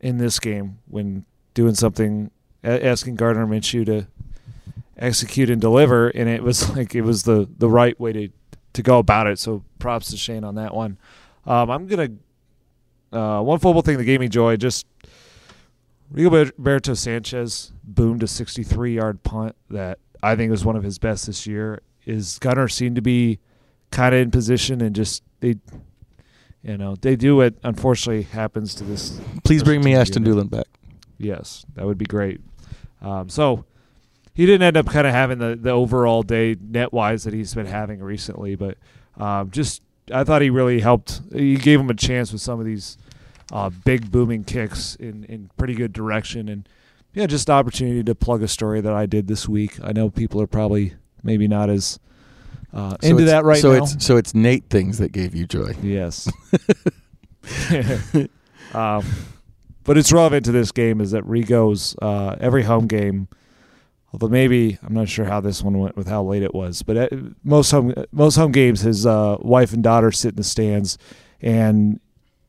[0.00, 1.24] in this game when
[1.54, 2.30] doing something
[2.64, 4.06] a- asking Gardner Minshew to
[4.96, 8.28] execute and deliver and it was like it was the the right way to
[8.72, 9.38] to go about it.
[9.38, 10.98] So props to Shane on that one.
[11.44, 12.08] Um, I'm gonna
[13.12, 14.86] uh, one football thing that gave me joy just
[16.12, 20.98] Rigoberto Sanchez boomed a 63 yard punt that I think it was one of his
[20.98, 21.82] best this year.
[22.00, 23.38] His gunner seemed to be
[23.90, 25.56] kind of in position and just they
[26.62, 29.20] you know they do what unfortunately happens to this.
[29.44, 30.24] Please bring me Ashton.
[30.24, 30.66] Dulin back.
[31.18, 32.40] Yes, that would be great.
[33.00, 33.64] Um, so
[34.34, 37.54] he didn't end up kind of having the, the overall day net wise that he's
[37.54, 38.76] been having recently, but
[39.16, 41.20] um, just I thought he really helped.
[41.32, 42.98] He gave him a chance with some of these
[43.52, 46.68] uh, big booming kicks in, in pretty good direction, and
[47.16, 49.78] yeah, just opportunity to plug a story that I did this week.
[49.82, 51.98] I know people are probably maybe not as
[52.74, 53.84] uh, So into that right so now.
[53.84, 55.74] it's so it's Nate things that gave you joy.
[55.82, 56.30] Yes.
[58.74, 59.02] um,
[59.84, 63.28] but it's relevant to this game is that Rigo's uh, every home game,
[64.12, 66.98] although maybe I'm not sure how this one went with how late it was, but
[66.98, 70.98] at most home most home games, his uh, wife and daughter sit in the stands,
[71.40, 71.98] and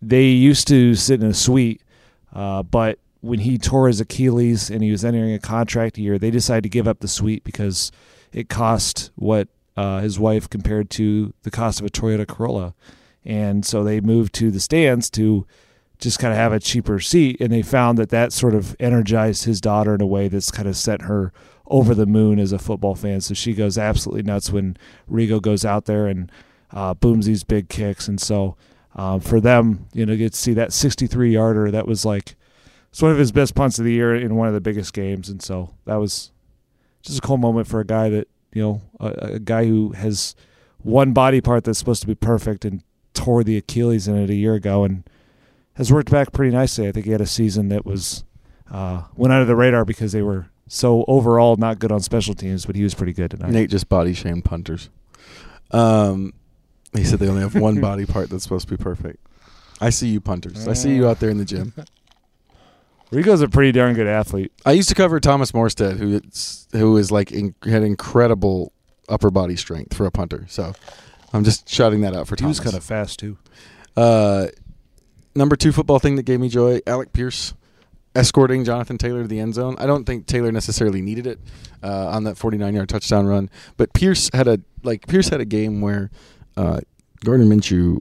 [0.01, 1.81] they used to sit in a suite,
[2.33, 6.31] uh, but when he tore his Achilles and he was entering a contract year, they
[6.31, 7.91] decided to give up the suite because
[8.31, 12.73] it cost what uh, his wife compared to the cost of a Toyota Corolla.
[13.23, 15.45] And so they moved to the stands to
[15.99, 19.45] just kind of have a cheaper seat and they found that that sort of energized
[19.45, 21.33] his daughter in a way that's kind of sent her
[21.65, 23.19] over the moon as a football fan.
[23.19, 24.77] So she goes absolutely nuts when
[25.09, 26.31] Rigo goes out there and
[26.71, 28.07] uh, booms these big kicks.
[28.07, 28.55] And so
[28.95, 32.35] um, for them you know get to see that 63 yarder that was like
[32.97, 35.29] it's one of his best punts of the year in one of the biggest games
[35.29, 36.31] and so that was
[37.03, 40.33] just a cool moment for a guy that you know a, a guy who has
[40.79, 42.81] one body part that's supposed to be perfect and
[43.13, 45.07] tore the Achilles in it a year ago and
[45.75, 46.87] has worked back pretty nicely.
[46.87, 48.23] I think he had a season that was
[48.71, 52.65] uh, went under the radar because they were so overall not good on special teams,
[52.65, 53.51] but he was pretty good tonight.
[53.51, 54.89] Nate just body shamed punters.
[55.69, 56.33] Um,
[56.93, 59.19] he said they only have one body part that's supposed to be perfect.
[59.79, 60.67] I see you punters.
[60.67, 61.75] I see you out there in the gym.
[63.11, 64.51] Rigo's a pretty darn good athlete.
[64.65, 68.73] I used to cover Thomas Morstead, who is, who is like in, had incredible
[69.07, 70.45] upper body strength for a punter.
[70.49, 70.73] So
[71.33, 73.37] I'm just shouting that out for He was kind of fast too.
[73.95, 74.47] Uh,
[75.35, 77.53] number two football thing that gave me joy: Alec Pierce
[78.15, 79.75] escorting Jonathan Taylor to the end zone.
[79.79, 81.39] I don't think Taylor necessarily needed it
[81.83, 85.81] uh, on that 49-yard touchdown run, but Pierce had a like Pierce had a game
[85.81, 86.09] where
[86.57, 86.81] uh,
[87.23, 87.99] Gardner Minshew,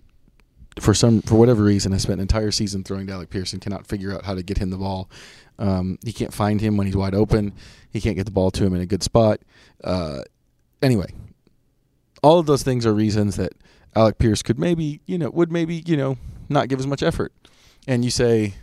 [0.81, 3.62] for some for whatever reason, has spent an entire season throwing to Alec Pierce and
[3.62, 5.11] cannot figure out how to get him the ball.
[5.59, 7.55] Um, he can't find him when he's wide open.
[7.91, 9.41] He can't get the ball to him in a good spot.
[9.83, 10.21] Uh,
[10.83, 11.12] anyway,
[12.23, 13.53] all of those things are reasons that
[13.95, 17.33] Alec Pierce could maybe, you know, would maybe, you know, not give as much effort.
[17.89, 18.55] And you say,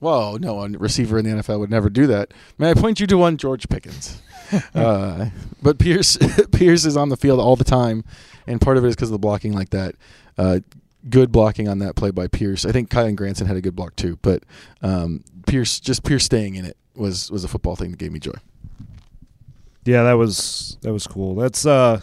[0.00, 2.34] whoa, no, a receiver in the NFL would never do that.
[2.58, 4.20] May I point you to one, George Pickens?
[4.74, 5.30] uh,
[5.62, 6.18] but Pierce,
[6.52, 8.04] Pierce is on the field all the time,
[8.46, 9.94] and part of it is because of the blocking like that.
[10.36, 10.60] Uh,
[11.08, 12.64] good blocking on that play by Pierce.
[12.64, 14.44] I think Kylen Granson had a good block too, but
[14.82, 18.18] um, Pierce, just Pierce staying in it was was a football thing that gave me
[18.18, 18.32] joy.
[19.84, 21.34] Yeah, that was that was cool.
[21.34, 22.00] That's uh,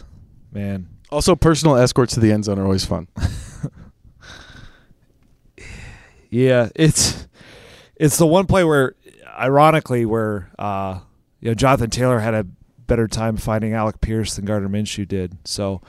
[0.52, 3.08] man, Also, personal escorts to the end zone are always fun.
[6.30, 7.26] Yeah, it's
[7.96, 8.94] it's the one play where,
[9.26, 11.00] ironically, where uh,
[11.40, 12.44] you know Jonathan Taylor had a
[12.86, 15.36] better time finding Alec Pierce than Gardner Minshew did.
[15.44, 15.82] So,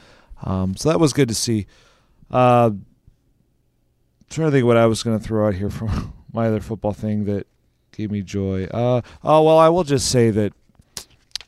[0.44, 1.68] um, so that was good to see.
[2.32, 2.72] Uh,
[4.32, 6.94] trying to think what I was going to throw out here from my other football
[6.94, 7.48] thing that
[7.92, 8.66] gave me joy.
[8.66, 10.54] Uh, oh well, I will just say that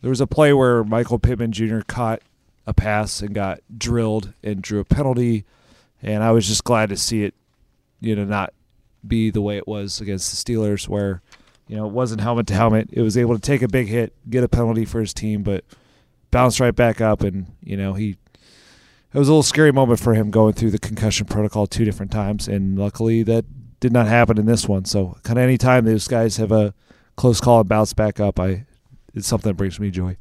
[0.02, 1.80] there was a play where Michael Pittman Jr.
[1.88, 2.22] caught
[2.68, 5.46] a pass and got drilled and drew a penalty,
[6.02, 7.34] and I was just glad to see it,
[8.02, 8.54] you know, not
[9.06, 11.22] be the way it was against the Steelers, where
[11.68, 12.90] you know it wasn't helmet to helmet.
[12.92, 15.64] It was able to take a big hit, get a penalty for his team, but
[16.32, 18.18] bounced right back up, and you know he.
[19.14, 22.12] It was a little scary moment for him going through the concussion protocol two different
[22.12, 23.46] times, and luckily that
[23.80, 24.86] did not happen in this one.
[24.86, 26.74] So, kind of any time those guys have a
[27.16, 28.66] close call and bounce back up, I
[29.14, 30.18] it's something that brings me joy.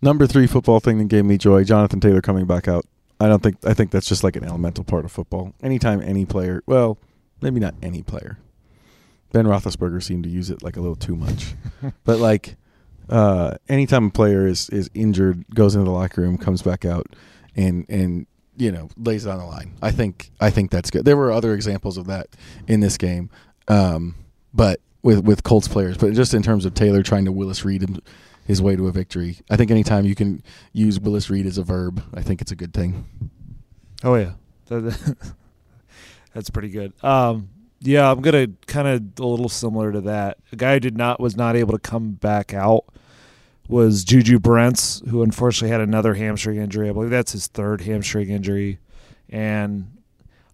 [0.00, 2.86] Number three football thing that gave me joy: Jonathan Taylor coming back out.
[3.20, 5.52] I don't think I think that's just like an elemental part of football.
[5.62, 6.98] Anytime any player, well,
[7.42, 8.38] maybe not any player.
[9.32, 11.54] Ben Roethlisberger seemed to use it like a little too much,
[12.04, 12.56] but like
[13.10, 17.06] uh, anytime a player is is injured, goes into the locker room, comes back out,
[17.54, 18.26] and and
[18.60, 19.72] you know lays it on the line.
[19.82, 21.04] I think I think that's good.
[21.04, 22.28] There were other examples of that
[22.68, 23.30] in this game,
[23.68, 24.14] um,
[24.52, 28.00] but with with Colts players, but just in terms of Taylor trying to Willis Reed
[28.44, 29.38] his way to a victory.
[29.48, 30.42] I think anytime you can
[30.72, 33.08] use Willis Reed as a verb, I think it's a good thing.
[34.04, 34.32] Oh yeah,
[36.34, 36.92] that's pretty good.
[37.02, 37.48] Um,
[37.80, 40.38] yeah, I'm gonna kind of a little similar to that.
[40.52, 42.84] A guy who did not was not able to come back out
[43.70, 46.88] was Juju Brents, who unfortunately had another hamstring injury.
[46.88, 48.78] I believe that's his third hamstring injury,
[49.28, 49.98] and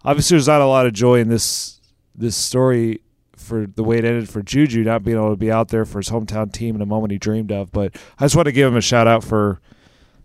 [0.05, 1.81] obviously there's not a lot of joy in this
[2.15, 3.01] this story
[3.37, 5.99] for the way it ended for Juju not being able to be out there for
[5.99, 7.71] his hometown team in a moment he dreamed of.
[7.71, 9.61] But I just want to give him a shout out for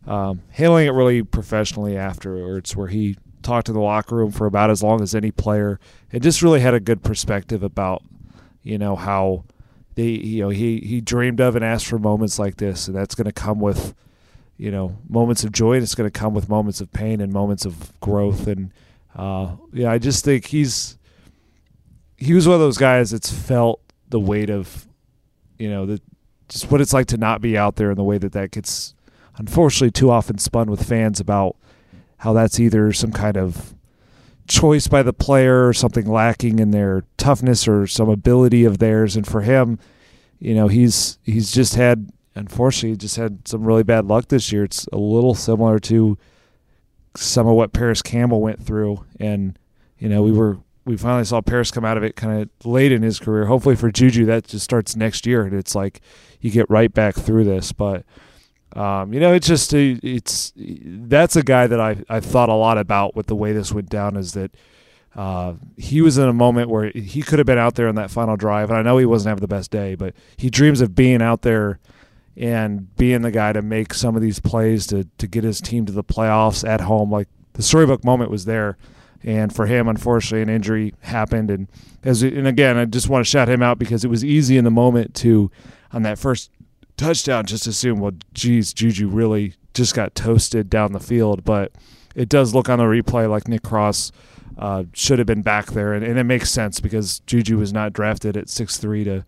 [0.08, 4.70] um, handling it really professionally afterwards, where he talked in the locker room for about
[4.70, 5.80] as long as any player,
[6.12, 8.04] and just really had a good perspective about,
[8.64, 9.46] you know, how
[9.96, 13.16] they, you know, he he dreamed of and asked for moments like this, and that's
[13.16, 13.94] going to come with,
[14.58, 17.32] you know, moments of joy, and it's going to come with moments of pain and
[17.32, 18.72] moments of growth, and
[19.16, 20.98] uh, yeah, I just think he's
[22.18, 24.88] he was one of those guys that's felt the weight of,
[25.58, 26.02] you know, the
[26.48, 28.94] just what it's like to not be out there in the way that that gets
[29.38, 31.56] unfortunately too often spun with fans about
[32.18, 33.74] how that's either some kind of
[34.48, 39.16] choice by the player or something lacking in their toughness or some ability of theirs.
[39.16, 39.80] And for him
[40.42, 44.64] you know he's he's just had unfortunately just had some really bad luck this year.
[44.64, 46.18] It's a little similar to
[47.16, 49.06] some of what Parris Campbell went through.
[49.20, 49.58] And
[50.00, 52.92] you know we were we finally saw Parris come out of it kind of late
[52.92, 53.46] in his career.
[53.46, 55.44] Hopefully for Juju that just starts next year.
[55.44, 56.02] And it's like
[56.42, 57.72] you get right back through this.
[57.72, 58.04] But
[58.76, 62.78] um, you know, it's just it's that's a guy that I I thought a lot
[62.78, 64.16] about with the way this went down.
[64.16, 64.52] Is that
[65.16, 68.12] uh, he was in a moment where he could have been out there in that
[68.12, 70.96] final drive, and I know he wasn't having the best day, but he dreams of
[70.96, 71.80] being out there
[72.38, 75.86] and being the guy to make some of these plays to to get his team
[75.86, 77.12] to the playoffs at home.
[77.12, 78.78] Like the storybook moment was there,
[79.22, 81.68] and for him, unfortunately, an injury happened, and
[82.06, 84.64] as and again, I just want to shout him out because it was easy in
[84.64, 85.52] the moment to
[85.92, 86.52] on that first
[86.98, 91.44] touchdown, just assume, well, geez, Juju really just got toasted down the field.
[91.44, 91.72] But
[92.16, 94.12] it does look on the replay like Nick Cross
[94.58, 97.94] uh, should have been back there, and, and, it makes sense because Juju was not
[97.94, 99.26] drafted at six three to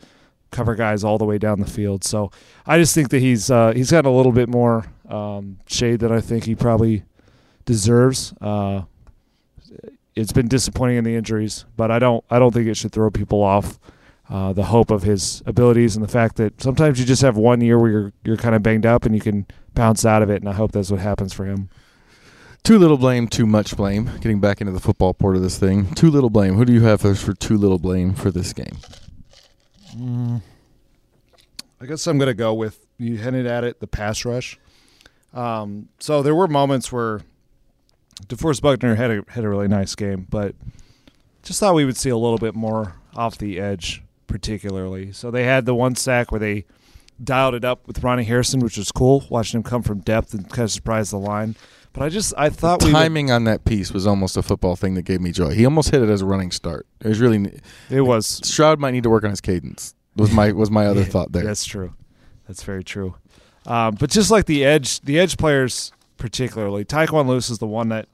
[0.52, 2.04] cover guys all the way down the field.
[2.04, 2.30] So
[2.66, 6.12] I just think that he's uh, he's got a little bit more um, shade than
[6.12, 7.04] I think he probably
[7.66, 8.34] deserves.
[8.42, 8.84] Uh,
[10.16, 13.10] it's been disappointing in the injuries, but I don't I don't think it should throw
[13.10, 13.80] people off
[14.30, 17.62] uh, the hope of his abilities and the fact that sometimes you just have one
[17.62, 20.42] year where you're you're kind of banged up and you can bounce out of it.
[20.42, 21.70] And I hope that's what happens for him.
[22.64, 24.10] Too little blame, too much blame.
[24.22, 25.94] Getting back into the football part of this thing.
[25.96, 26.56] Too little blame.
[26.56, 28.78] Who do you have for, for too little blame for this game?
[29.98, 30.42] Mm,
[31.82, 34.58] I guess I'm going to go with you hinted at it, the pass rush.
[35.34, 37.22] Um, so there were moments where
[38.28, 40.56] DeForest Buckner had a had a really nice game, but
[41.42, 44.03] just thought we would see a little bit more off the edge
[44.34, 45.12] particularly.
[45.12, 46.66] So they had the one sack where they
[47.24, 50.50] dialed it up with Ronnie Harrison, which was cool, watching him come from depth and
[50.50, 51.56] kind of surprise the line.
[51.94, 54.96] But I just I thought the timing on that piece was almost a football thing
[54.96, 55.54] that gave me joy.
[55.54, 56.88] He almost hit it as a running start.
[57.02, 57.62] It was really
[57.92, 59.94] it was Stroud might need to work on his cadence.
[60.16, 61.44] Was my was my other yeah, thought there.
[61.44, 61.94] That's true.
[62.48, 63.14] That's very true.
[63.68, 67.90] Um, but just like the edge, the edge players particularly, Tyquan Lewis is the one
[67.90, 68.08] that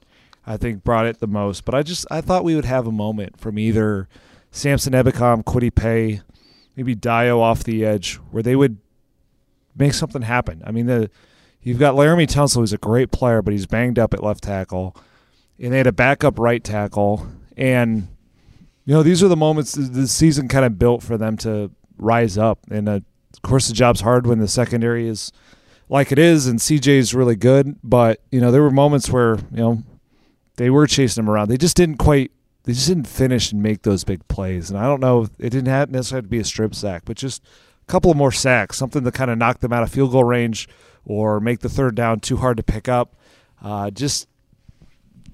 [0.46, 1.64] I think brought it the most.
[1.64, 4.10] But I just I thought we would have a moment from either
[4.52, 6.22] Samson Ebukam, Kwity Paye,
[6.76, 8.78] maybe Dayo off the edge, where they would
[9.76, 10.62] make something happen.
[10.66, 11.10] I mean, the
[11.62, 14.96] you've got Laremy Tunsil, who's a great player, but he's banged up at left tackle,
[15.60, 17.28] and they had a backup right tackle,
[17.58, 18.08] and
[18.86, 22.38] you know these are the moments the season kind of built for them to rise
[22.38, 22.60] up.
[22.72, 23.00] And uh,
[23.34, 25.32] of course, the job's hard when the secondary is
[25.90, 29.36] like it is, and CJ is really good, but you know there were moments where
[29.52, 29.84] you know
[30.58, 31.50] they were chasing him around.
[31.50, 32.32] They just didn't quite
[32.70, 34.70] they just didn't finish and make those big plays.
[34.70, 37.44] And I don't know, it didn't have necessarily to be a strip sack, but just
[37.82, 40.24] a couple of more sacks, something to kind of knock them out of field goal
[40.24, 40.70] range
[41.04, 43.16] or make the third down too hard to pick up.
[43.64, 44.28] Uh, just,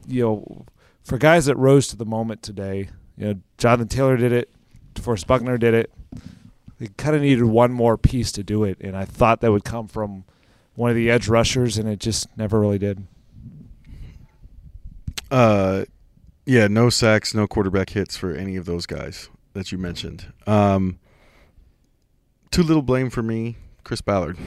[0.07, 0.65] you know,
[1.03, 4.49] for guys that rose to the moment today, you know, Jonathan Taylor did it,
[4.93, 5.91] DeForest Buckner did it.
[6.79, 9.65] They kind of needed one more piece to do it, and I thought that would
[9.65, 10.23] come from
[10.75, 13.05] one of the edge rushers, and it just never really did.
[15.29, 15.83] Uh,
[16.45, 20.31] yeah, no sacks, no quarterback hits for any of those guys that you mentioned.
[20.45, 20.99] Um,
[22.51, 24.37] too little blame for me, Chris Ballard.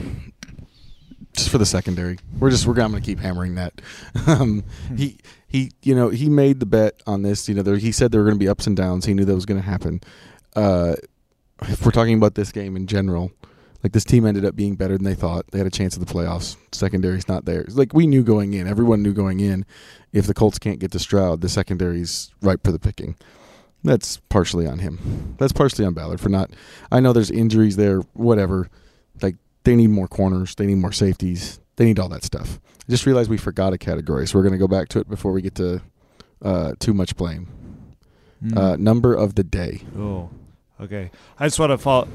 [1.34, 3.80] Just for the secondary, we're just we're I'm going to keep hammering that.
[4.26, 4.64] um,
[4.96, 7.49] he he, you know, he made the bet on this.
[7.49, 9.05] You know, there, he said there were going to be ups and downs.
[9.05, 10.01] He knew that was going to happen.
[10.57, 10.96] Uh,
[11.62, 13.30] if we're talking about this game in general,
[13.83, 15.47] like this team ended up being better than they thought.
[15.51, 16.57] They had a chance at the playoffs.
[16.72, 17.64] Secondary's not there.
[17.68, 19.64] Like we knew going in, everyone knew going in,
[20.12, 23.16] if the Colts can't get to Stroud, the secondary's ripe for the picking.
[23.85, 25.37] That's partially on him.
[25.39, 26.51] That's partially on Ballard for not.
[26.91, 28.68] I know there's injuries there, whatever.
[29.22, 32.59] Like they need more corners, they need more safeties, they need all that stuff.
[32.89, 35.09] I just realized we forgot a category, so we're going to go back to it
[35.09, 35.83] before we get to
[36.43, 37.49] uh, too much blame.
[38.43, 38.57] Mm.
[38.57, 39.83] Uh, number of the day.
[39.97, 40.31] Oh,
[40.81, 41.11] okay.
[41.39, 42.09] I just want to follow,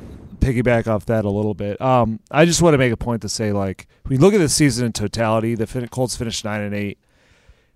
[0.43, 1.79] piggyback off that a little bit.
[1.81, 4.39] Um, I just want to make a point to say, like, when you look at
[4.39, 6.99] the season in totality, the fin- Colts finished nine and eight.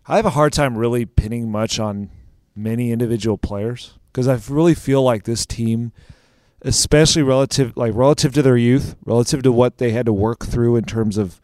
[0.08, 2.10] I have a hard time really pinning much on
[2.56, 5.92] many individual players because I really feel like this team,
[6.62, 10.76] especially relative, like relative to their youth, relative to what they had to work through
[10.76, 11.42] in terms of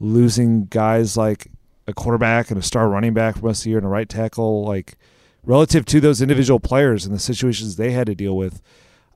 [0.00, 1.50] losing guys like
[1.86, 4.96] a quarterback and a star running back from the year and a right tackle, like
[5.44, 8.60] relative to those individual players and the situations they had to deal with,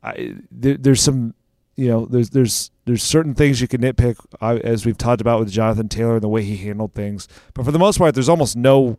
[0.02, 1.34] I, there, there's some,
[1.76, 4.16] you know, there's there's there's certain things you can nitpick
[4.62, 7.72] as we've talked about with Jonathan Taylor and the way he handled things, but for
[7.72, 8.98] the most part, there's almost no.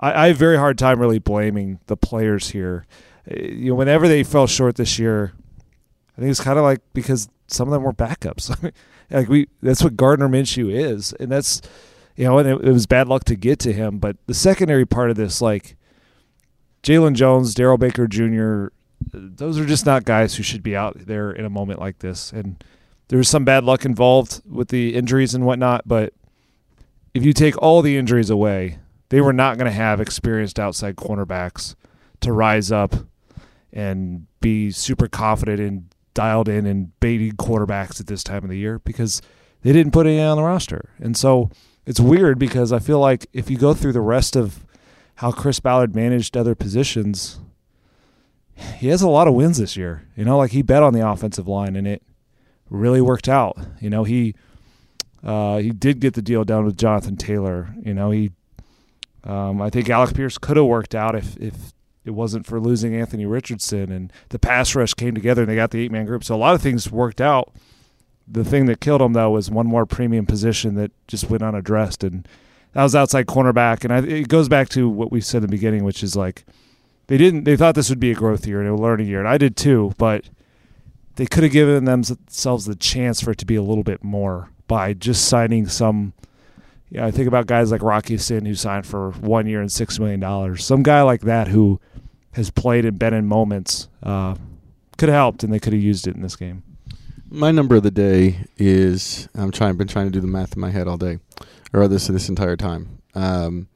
[0.00, 2.86] I, I have very hard time really blaming the players here.
[3.30, 5.32] Uh, You know, whenever they fell short this year,
[6.16, 8.72] I think it's kind of like because some of them were backups.
[9.10, 11.60] like we, that's what Gardner Minshew is, and that's
[12.16, 13.98] you know, and it, it was bad luck to get to him.
[13.98, 15.76] But the secondary part of this, like
[16.82, 18.68] Jaylon Jones, Darrell Baker Jr.,
[19.12, 22.32] those are just not guys who should be out there in a moment like this.
[22.32, 22.62] And
[23.08, 25.86] there was some bad luck involved with the injuries and whatnot.
[25.86, 26.14] But
[27.14, 28.78] if you take all the injuries away,
[29.10, 31.74] they were not going to have experienced outside cornerbacks
[32.20, 32.94] to rise up
[33.72, 38.58] and be super confident and dialed in and baiting quarterbacks at this time of the
[38.58, 39.20] year because
[39.62, 40.90] they didn't put any on the roster.
[40.98, 41.50] And so
[41.86, 44.64] it's weird because I feel like if you go through the rest of
[45.16, 47.40] how Chris Ballard managed other positions,
[48.54, 50.08] he has a lot of wins this year.
[50.16, 52.02] You know, like he bet on the offensive line and it
[52.70, 53.56] really worked out.
[53.80, 54.34] You know, he
[55.22, 57.74] uh, he did get the deal done with Jonathan Taylor.
[57.82, 58.32] You know, he
[59.24, 61.72] um, I think Alex Pierce could have worked out if if
[62.04, 65.70] it wasn't for losing Anthony Richardson and the pass rush came together and they got
[65.70, 66.24] the eight man group.
[66.24, 67.52] So a lot of things worked out.
[68.26, 72.02] The thing that killed him though was one more premium position that just went unaddressed,
[72.02, 72.26] and
[72.72, 73.84] that was outside cornerback.
[73.84, 76.44] And I, it goes back to what we said in the beginning, which is like
[77.06, 79.28] they didn't they thought this would be a growth year and a learning year, and
[79.28, 80.28] I did too, but
[81.16, 84.50] they could have given themselves the chance for it to be a little bit more
[84.66, 86.14] by just signing some.
[86.88, 89.98] Yeah, I think about guys like Rock Ya-Sin who signed for one year and six
[89.98, 90.64] million dollars.
[90.64, 91.80] Some guy like that who
[92.32, 94.34] has played and been in moments uh,
[94.98, 96.62] could have helped, and they could have used it in this game.
[97.28, 100.60] My number of the day is I'm trying been trying to do the math in
[100.60, 101.18] my head all day,
[101.72, 102.98] or this this entire time.
[103.14, 103.68] Um,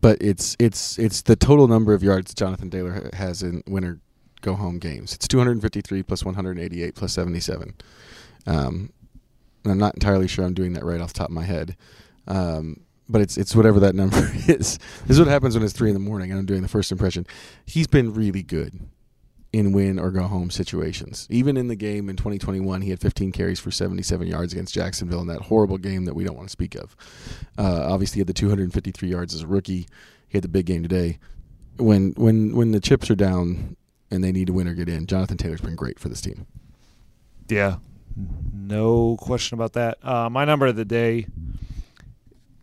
[0.00, 4.00] but it's it's it's the total number of yards Jonathan Taylor has in winter
[4.42, 5.14] go home games.
[5.14, 7.74] It's 253 plus 188 plus 77.
[8.46, 8.92] Um,
[9.64, 11.76] I'm not entirely sure I'm doing that right off the top of my head.
[12.28, 14.78] Um, but it's it's whatever that number is.
[14.78, 16.92] This is what happens when it's three in the morning and I'm doing the first
[16.92, 17.26] impression.
[17.64, 18.78] He's been really good
[19.56, 21.26] in win or go home situations.
[21.30, 25.22] Even in the game in 2021, he had 15 carries for 77 yards against Jacksonville
[25.22, 26.94] in that horrible game that we don't want to speak of.
[27.56, 29.86] Uh, obviously, he had the 253 yards as a rookie.
[30.28, 31.18] He had the big game today.
[31.78, 33.76] When when when the chips are down
[34.10, 36.46] and they need to win or get in, Jonathan Taylor's been great for this team.
[37.48, 37.76] Yeah,
[38.52, 40.04] no question about that.
[40.04, 41.26] Uh, my number of the day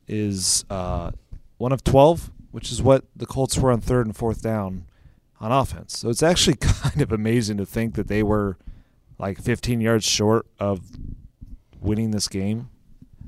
[0.07, 1.11] is uh,
[1.57, 4.85] one of 12, which is what the Colts were on third and fourth down
[5.39, 5.97] on offense.
[5.97, 8.57] So it's actually kind of amazing to think that they were
[9.17, 10.81] like 15 yards short of
[11.79, 12.69] winning this game.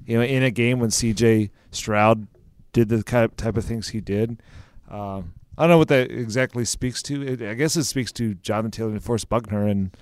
[0.06, 1.49] You know, in a game when C.J.
[1.72, 2.28] Stroud
[2.74, 4.41] did the type of things he did.
[4.89, 7.22] Um, I don't know what that exactly speaks to.
[7.26, 9.95] It, I guess it speaks to Jonathan Taylor and Forrest Buckner and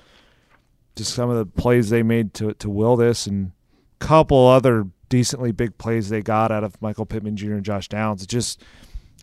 [0.95, 3.51] just some of the plays they made to to will this, and
[4.01, 7.53] a couple other decently big plays they got out of Michael Pittman Jr.
[7.53, 8.23] and Josh Downs.
[8.23, 8.61] It just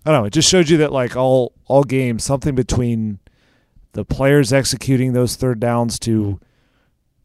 [0.05, 0.27] I don't know.
[0.27, 3.19] It just showed you that like all all games, something between
[3.93, 6.41] the players executing those third downs to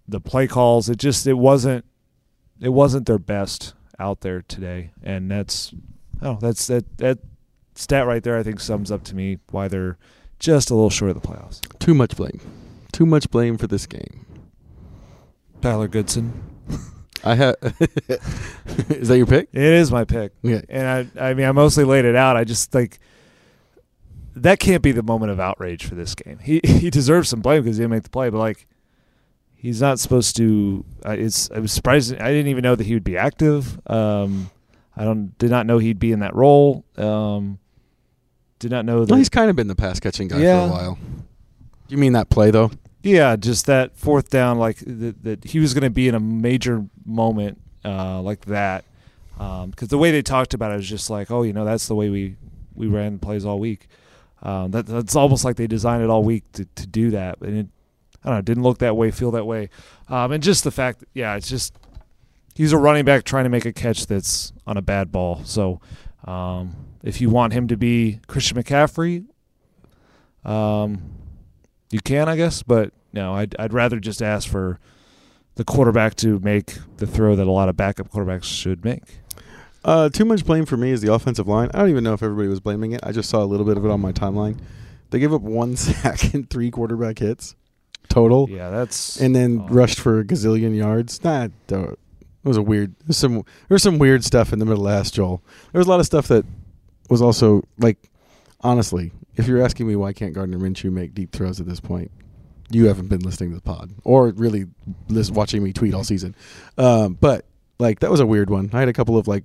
[0.07, 0.89] the play calls.
[0.89, 1.85] It just it wasn't
[2.59, 5.73] it wasn't their best out there today, and that's
[6.21, 7.19] oh that's that that
[7.75, 8.37] stat right there.
[8.37, 9.97] I think sums up to me why they're
[10.39, 11.61] just a little short of the playoffs.
[11.79, 12.41] Too much blame.
[12.91, 14.25] Too much blame for this game.
[15.61, 16.43] Tyler Goodson.
[17.25, 17.55] I have.
[18.89, 19.49] is that your pick?
[19.51, 20.31] It is my pick.
[20.41, 20.61] Yeah.
[20.69, 22.37] And I I mean I mostly laid it out.
[22.37, 22.99] I just like
[24.35, 26.39] that can't be the moment of outrage for this game.
[26.39, 28.67] He he deserves some blame because he didn't make the play, but like
[29.53, 30.85] he's not supposed to.
[31.05, 32.13] I it's I was surprised.
[32.15, 33.79] I didn't even know that he would be active.
[33.89, 34.49] Um,
[34.95, 36.85] I don't did not know he'd be in that role.
[36.97, 37.59] Um,
[38.59, 39.09] did not know that.
[39.11, 40.67] Well, he's kind of been the pass catching guy Yeah.
[40.67, 40.99] for a while.
[41.87, 42.71] You mean that play though?
[43.05, 46.19] Yeah, just that fourth down, like that, that he was going to be in a
[46.19, 48.83] major moment uh, like that.
[49.37, 51.93] Because the way they talked about it was just like, oh, you know, that's the
[51.93, 52.35] way we,
[52.73, 53.87] we ran plays all week.
[54.41, 57.39] Um, that, that's almost like they designed it all week to, to do that.
[57.41, 57.67] And it,
[58.23, 59.69] I don't know, didn't look that way, feel that way.
[60.09, 61.77] Um, and just the fact, that, yeah, it's just
[62.55, 65.43] he's a running back trying to make a catch that's on a bad ball.
[65.45, 65.79] So
[66.23, 69.25] um, if you want him to be Christian McCaffrey,
[70.43, 71.11] um,
[71.91, 74.79] you can, I guess, but no, I'd I'd rather just ask for
[75.55, 79.03] the quarterback to make the throw that a lot of backup quarterbacks should make.
[79.83, 81.69] Uh, too much blame for me is the offensive line.
[81.73, 83.01] I don't even know if everybody was blaming it.
[83.03, 84.57] I just saw a little bit of it on my timeline.
[85.11, 87.55] They gave up one sack and three quarterback hits
[88.09, 91.23] total, Yeah, that's and then rushed for a gazillion yards.
[91.23, 91.97] Nah, don't- It
[92.43, 92.95] was a weird.
[93.05, 95.41] There's some there's some weird stuff in the middle last, Joel.
[95.71, 96.45] There was a lot of stuff that
[97.09, 97.97] was also like,
[98.61, 102.11] honestly, if you're asking me why can't Gardner Minshew make deep throws at this point,
[102.71, 104.65] you haven't been listening to the pod or really
[105.09, 106.35] lis- watching me tweet all season.
[106.77, 107.45] Um, but
[107.79, 108.69] like that was a weird one.
[108.73, 109.43] I had a couple of like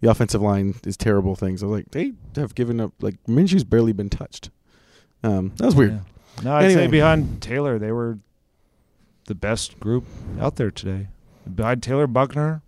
[0.00, 1.62] the offensive line is terrible things.
[1.62, 2.92] I was like, they have given up.
[3.00, 4.50] Like Minshew's barely been touched.
[5.22, 5.92] Um, that was weird.
[5.92, 6.42] Yeah.
[6.44, 6.84] No, I'd Anyway.
[6.84, 8.18] say behind Taylor, they were
[9.26, 10.04] the best group
[10.40, 11.08] out there today.
[11.54, 12.62] Behind Taylor Buckner,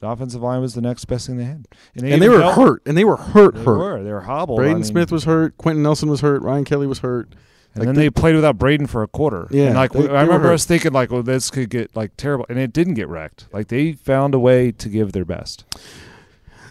[0.00, 2.54] the offensive line was the next best thing they had, And they even were dealt-
[2.54, 2.82] hurt.
[2.86, 3.54] And they were hurt.
[3.54, 3.78] They hurt.
[3.78, 4.02] were.
[4.04, 4.60] They were hobbled.
[4.60, 5.56] I Braden mean, Smith was hurt.
[5.58, 6.42] Quenton Nelson was hurt.
[6.42, 7.28] Ryan Kelly was hurt.
[7.74, 9.46] and like then the- they played without Braden for a quarter.
[9.50, 12.12] Yeah, and like they- they I remember us thinking, like, well, this could get like
[12.16, 13.46] terrible, and it didn't get wrecked.
[13.52, 15.64] Like they found a way to give their best.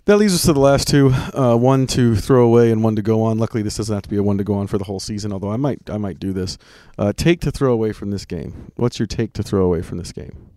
[0.05, 3.01] That leads us to the last two, uh, one to throw away and one to
[3.01, 3.37] go on.
[3.37, 5.33] Luckily, this doesn't have to be a one to go on for the whole season.
[5.33, 6.57] Although I might, I might do this.
[6.97, 8.71] Uh, take to throw away from this game.
[8.77, 10.47] What's your take to throw away from this game?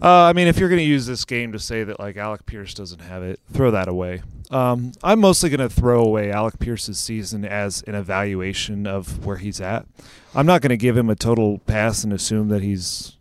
[0.00, 2.46] Uh, I mean, if you're going to use this game to say that like Alec
[2.46, 4.22] Pierce doesn't have it, throw that away.
[4.50, 9.36] Um, I'm mostly going to throw away Alec Pierce's season as an evaluation of where
[9.36, 9.86] he's at.
[10.34, 13.16] I'm not going to give him a total pass and assume that he's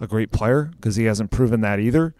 [0.00, 2.14] a great player because he hasn't proven that either.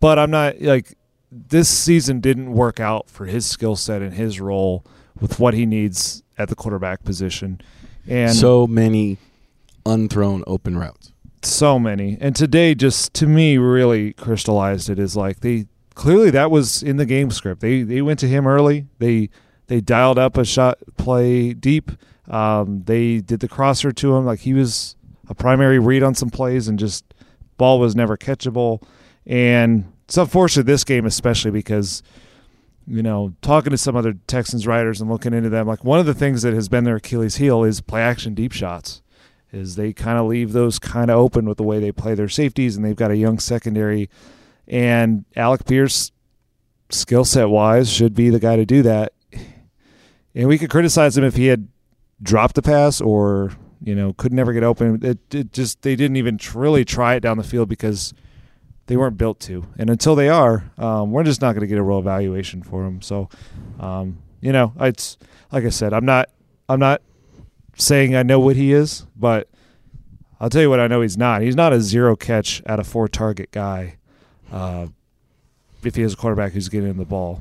[0.00, 0.96] But I'm not like
[1.30, 4.84] this season didn't work out for his skill set and his role
[5.20, 7.60] with what he needs at the quarterback position.
[8.08, 9.18] And so many
[9.84, 11.09] unthrown open routes.
[11.44, 12.18] So many.
[12.20, 16.96] And today just to me really crystallized it is like they clearly that was in
[16.96, 17.60] the game script.
[17.60, 18.86] They they went to him early.
[18.98, 19.30] They
[19.66, 21.92] they dialed up a shot play deep.
[22.28, 24.96] Um, they did the crosser to him like he was
[25.28, 27.04] a primary read on some plays and just
[27.56, 28.82] ball was never catchable.
[29.26, 32.02] And it's unfortunate this game especially because
[32.86, 36.06] you know, talking to some other Texans writers and looking into them, like one of
[36.06, 39.00] the things that has been their Achilles heel is play action deep shots
[39.52, 42.28] is they kind of leave those kind of open with the way they play their
[42.28, 44.08] safeties, and they've got a young secondary.
[44.68, 46.12] And Alec Pierce,
[46.90, 49.12] skill set wise, should be the guy to do that.
[50.34, 51.68] And we could criticize him if he had
[52.22, 55.04] dropped the pass or you know could never get open.
[55.04, 58.14] It, it just they didn't even really try it down the field because
[58.90, 59.64] they weren't built to.
[59.78, 62.82] And until they are, um, we're just not going to get a real evaluation for
[62.82, 63.00] them.
[63.02, 63.28] So,
[63.78, 65.16] um, you know, it's
[65.52, 66.28] like I said, I'm not,
[66.68, 67.00] I'm not
[67.80, 69.48] saying I know what he is, but
[70.40, 71.42] I'll tell you what I know he's not.
[71.42, 73.96] He's not a zero catch out of four target guy.
[74.50, 74.88] Uh,
[75.82, 77.40] if he has a quarterback who's getting the ball,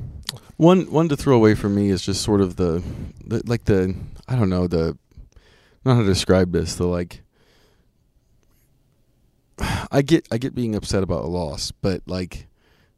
[0.57, 2.83] One one to throw away from me is just sort of the,
[3.25, 3.95] the like the
[4.27, 4.97] I don't know the
[5.85, 7.21] know how to describe this the like
[9.91, 12.47] I get I get being upset about a loss, but like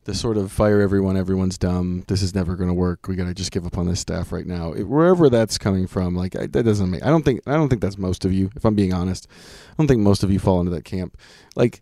[0.05, 2.03] the sort of fire everyone, everyone's dumb.
[2.07, 3.07] This is never going to work.
[3.07, 4.73] We got to just give up on this staff right now.
[4.73, 7.03] It, wherever that's coming from, like I, that doesn't make.
[7.03, 8.49] I don't think I don't think that's most of you.
[8.55, 9.27] If I'm being honest,
[9.71, 11.17] I don't think most of you fall into that camp.
[11.55, 11.81] Like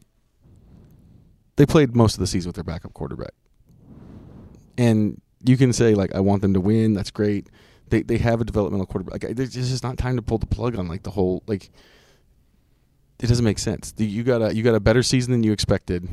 [1.56, 3.34] they played most of the season with their backup quarterback,
[4.78, 6.94] and you can say like I want them to win.
[6.94, 7.50] That's great.
[7.88, 9.24] They they have a developmental quarterback.
[9.24, 11.70] Like, there's just not time to pull the plug on like the whole like.
[13.22, 13.94] It doesn't make sense.
[13.98, 16.08] You got a you got a better season than you expected.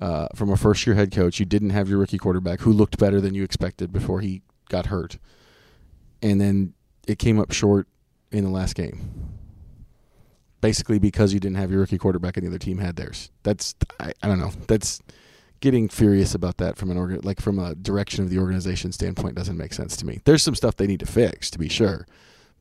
[0.00, 2.98] Uh, from a first year head coach, you didn't have your rookie quarterback who looked
[2.98, 5.18] better than you expected before he got hurt,
[6.22, 6.74] and then
[7.06, 7.88] it came up short
[8.30, 9.10] in the last game.
[10.60, 13.30] Basically, because you didn't have your rookie quarterback and the other team had theirs.
[13.42, 14.52] That's I, I don't know.
[14.66, 15.00] That's
[15.60, 19.34] getting furious about that from an organ like from a direction of the organization standpoint
[19.34, 20.20] doesn't make sense to me.
[20.24, 22.06] There's some stuff they need to fix to be sure,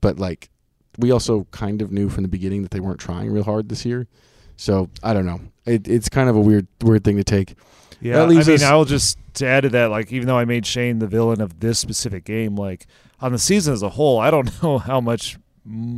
[0.01, 0.49] but like
[0.97, 3.85] we also kind of knew from the beginning that they weren't trying real hard this
[3.85, 4.07] year.
[4.55, 5.39] So I don't know.
[5.67, 7.55] It, it's kind of a weird weird thing to take.
[7.99, 10.65] Yeah, I mean, us- I'll just to add to that, like even though I made
[10.65, 12.85] Shane the villain of this specific game, like
[13.19, 15.37] on the season as a whole, I don't know how much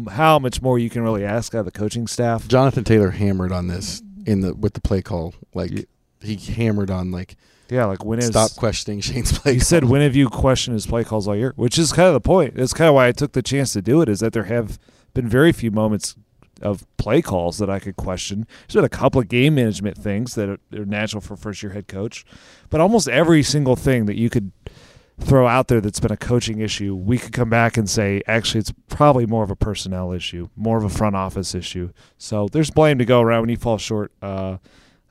[0.10, 2.48] how much more you can really ask out of the coaching staff.
[2.48, 5.34] Jonathan Taylor hammered on this in the with the play call.
[5.54, 5.86] Like Ye-
[6.22, 7.36] he hammered on like
[7.70, 9.54] Yeah, like when is stop questioning Shane's play.
[9.54, 9.66] he call.
[9.66, 11.54] said when have you questioned his play calls all year?
[11.56, 12.56] Which is kind of the point.
[12.56, 14.10] That's kind of why I took the chance to do it.
[14.10, 14.80] Is that there have
[15.14, 16.16] been very few moments
[16.62, 18.48] of play calls that I could question.
[18.68, 21.72] There's been a couple of game management things that are, are natural for first year
[21.72, 22.26] head coach,
[22.70, 24.52] but almost every single thing that you could
[25.20, 28.60] throw out there that's been a coaching issue, we could come back and say actually
[28.60, 31.92] it's probably more of a personnel issue, more of a front office issue.
[32.18, 34.12] So there's blame to go around when you fall short.
[34.22, 34.58] Uh,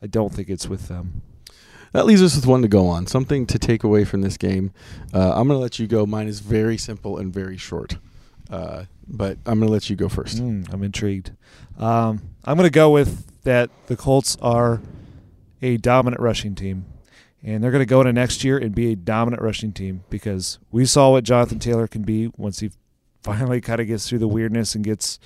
[0.02, 1.22] I don't think it's with them.
[1.92, 3.06] That leaves us with one to go on.
[3.06, 4.72] Something to take away from this game.
[5.12, 6.04] Uh, I'm going to let you go.
[6.04, 7.96] Mine is very simple and very short,
[8.50, 10.38] uh, but I'm going to let you go first.
[10.38, 11.32] Mm, I'm intrigued.
[11.78, 14.80] Um, I'm going to go with that the Colts are
[15.62, 16.84] a dominant rushing team.
[17.42, 20.58] And they're going to go into next year and be a dominant rushing team because
[20.72, 22.72] we saw what Jonathan Taylor can be once he
[23.22, 25.18] finally kind of gets through the weirdness and gets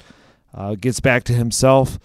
[0.54, 1.98] uh, gets back to himself.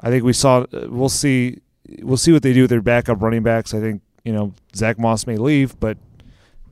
[0.00, 1.58] I think we saw uh, we'll see
[2.00, 3.74] we'll see what they do with their backup running backs.
[3.74, 5.98] I think you know Zach Moss may leave, but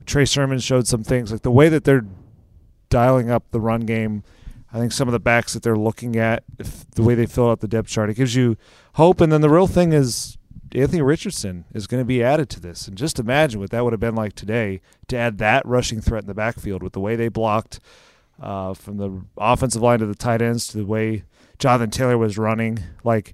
[0.05, 2.05] Trey Sermon showed some things like the way that they're
[2.89, 4.23] dialing up the run game.
[4.77, 6.43] I think some of the backs that they're looking at,
[6.93, 8.57] the way they fill out the depth chart, it gives you
[8.93, 9.19] hope.
[9.21, 10.37] And then the real thing is
[10.71, 12.87] Anthony Richardson is going to be added to this.
[12.87, 16.21] And just imagine what that would have been like today to add that rushing threat
[16.21, 17.79] in the backfield with the way they blocked
[18.39, 21.23] uh, from the offensive line to the tight ends to the way
[21.57, 22.77] Jonathan Taylor was running.
[23.03, 23.33] Like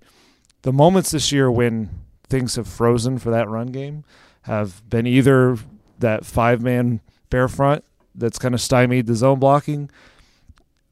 [0.61, 1.89] the moments this year when
[2.25, 4.05] things have frozen for that run game
[4.43, 5.57] have been either
[5.99, 7.83] that five man bear front
[8.15, 9.89] that's kind of stymied the zone blocking,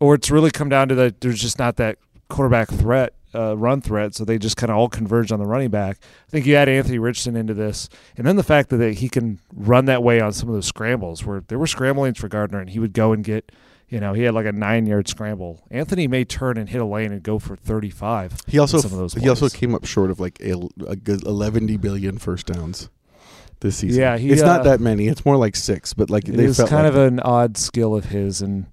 [0.02, 1.98] or it's really come down to that there's just not that
[2.28, 5.70] quarterback threat, uh, run threat, so they just kind of all converge on the running
[5.70, 6.00] back.
[6.28, 7.88] I think you add Anthony Richardson into this,
[8.18, 11.24] and then the fact that he can run that way on some of those scrambles
[11.24, 13.52] where there were scramblings for Gardner, and he would go and get.
[13.88, 15.66] You know, he had like a nine-yard scramble.
[15.70, 18.38] Anthony may turn and hit a lane and go for thirty-five.
[18.48, 20.54] He also some of those he also came up short of like a,
[20.88, 22.90] a good 11 billion first downs
[23.60, 24.02] this season.
[24.02, 25.10] Yeah, he, it's uh, not that many.
[25.10, 27.94] It's more like six, but like It they felt kind like of an odd skill
[27.94, 28.66] of his, and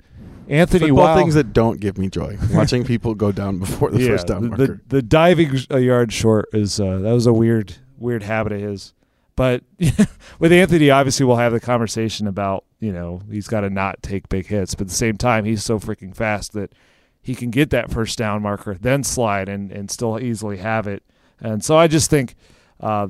[0.51, 0.89] Anthony.
[0.89, 2.37] football while, things that don't give me joy.
[2.53, 4.67] Watching people go down before the yeah, first down marker.
[4.89, 8.61] the the diving a yard short is uh, that was a weird weird habit of
[8.61, 8.95] his.
[9.37, 9.63] But
[10.39, 14.29] with Anthony, obviously, we'll have the conversation about you know he's got to not take
[14.29, 16.73] big hits, but at the same time, he's so freaking fast that
[17.21, 21.03] he can get that first down marker, then slide and and still easily have it.
[21.41, 22.35] And so I just think.
[22.81, 23.09] Uh,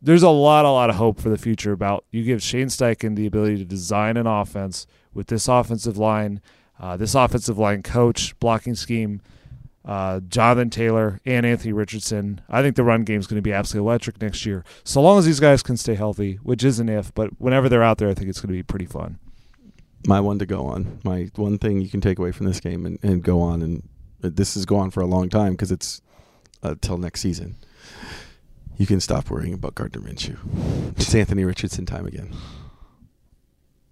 [0.00, 3.16] there's a lot, a lot of hope for the future about you give Shane Steichen
[3.16, 6.40] the ability to design an offense with this offensive line,
[6.80, 9.20] uh, this offensive line coach, blocking scheme,
[9.84, 12.40] uh, Jonathan Taylor, and Anthony Richardson.
[12.48, 14.64] I think the run game is going to be absolutely electric next year.
[14.84, 17.82] So long as these guys can stay healthy, which is an if, but whenever they're
[17.82, 19.18] out there, I think it's going to be pretty fun.
[20.06, 21.00] my one to go on.
[21.04, 23.82] My one thing you can take away from this game and, and go on, and
[24.22, 26.02] uh, this is go on for a long time because it's
[26.62, 27.56] uh, till next season.
[28.76, 30.38] You can stop worrying about Gardner Minshew.
[30.96, 32.32] It's Anthony Richardson time again.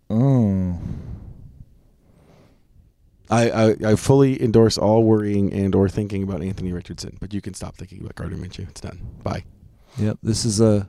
[0.09, 0.79] Oh.
[3.31, 7.41] I, I, I fully endorse all worrying and or thinking about Anthony Richardson, but you
[7.41, 8.69] can stop thinking about Gardner Minshew.
[8.69, 9.01] It's done.
[9.23, 9.45] Bye.
[9.99, 10.19] Yep.
[10.23, 10.89] This is a.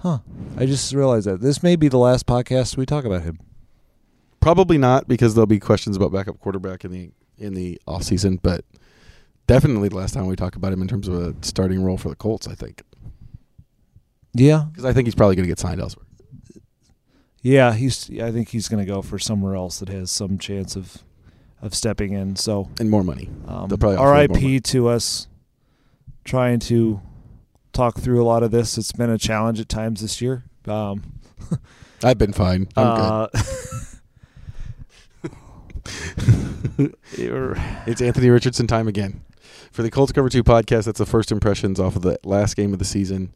[0.00, 0.18] Huh.
[0.56, 3.40] I just realized that this may be the last podcast we talk about him.
[4.40, 8.38] Probably not because there'll be questions about backup quarterback in the in the off season,
[8.42, 8.64] but
[9.46, 12.08] definitely the last time we talk about him in terms of a starting role for
[12.08, 12.46] the Colts.
[12.46, 12.82] I think
[14.34, 14.66] Yeah.
[14.70, 16.06] because I think he's probably going to get signed elsewhere.
[17.42, 18.10] Yeah, he's.
[18.20, 21.04] I think he's going to go for somewhere else that has some chance of,
[21.62, 22.36] of stepping in.
[22.36, 23.28] So, and more money.
[23.48, 24.44] um, They'll probably offer him more money.
[24.44, 24.60] R.I.P.
[24.60, 25.28] to us.
[26.24, 27.00] Trying to
[27.72, 28.76] talk through a lot of this.
[28.78, 30.44] It's been a challenge at times this year.
[30.66, 31.20] Um,
[32.02, 32.68] I've been fine.
[32.76, 33.26] I'm uh,
[36.76, 36.94] good.
[37.86, 39.22] It's Anthony Richardson time again.
[39.70, 42.72] For the Colts Cover 2 podcast, that's the first impressions off of the last game
[42.72, 43.34] of the season.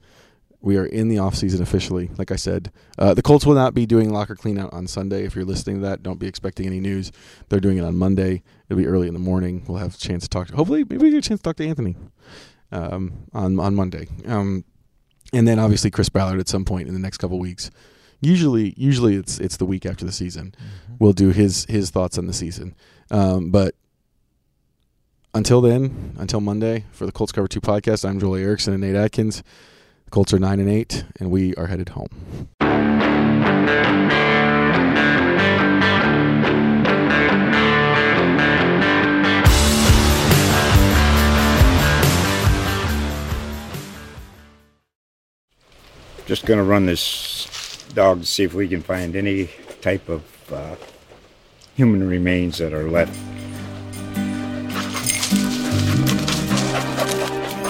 [0.62, 2.70] We are in the off season officially, like I said.
[2.98, 5.24] Uh, the Colts will not be doing locker cleanout on Sunday.
[5.24, 7.12] If you're listening to that, don't be expecting any news.
[7.48, 8.42] They're doing it on Monday.
[8.68, 9.64] It'll be early in the morning.
[9.66, 11.56] We'll have a chance to talk to, hopefully, maybe we get a chance to talk
[11.56, 11.96] to Anthony
[12.72, 14.06] um, on, on Monday.
[14.26, 14.64] Um,
[15.32, 17.70] and then obviously Chris Ballard at some point in the next couple weeks.
[18.20, 20.54] Usually, usually it's it's the week after the season.
[20.98, 22.74] We'll do his his thoughts on the season.
[23.10, 23.74] Um, but
[25.32, 28.96] until then, until Monday, for the Colts Cover Two podcast, I'm Joel Erickson and Nate
[28.96, 29.42] Atkins.
[30.10, 32.08] Colts are nine and eight, and we are headed home.
[46.26, 49.48] Just gonna run this dog to see if we can find any
[49.80, 50.74] type of uh,
[51.76, 53.16] human remains that are left.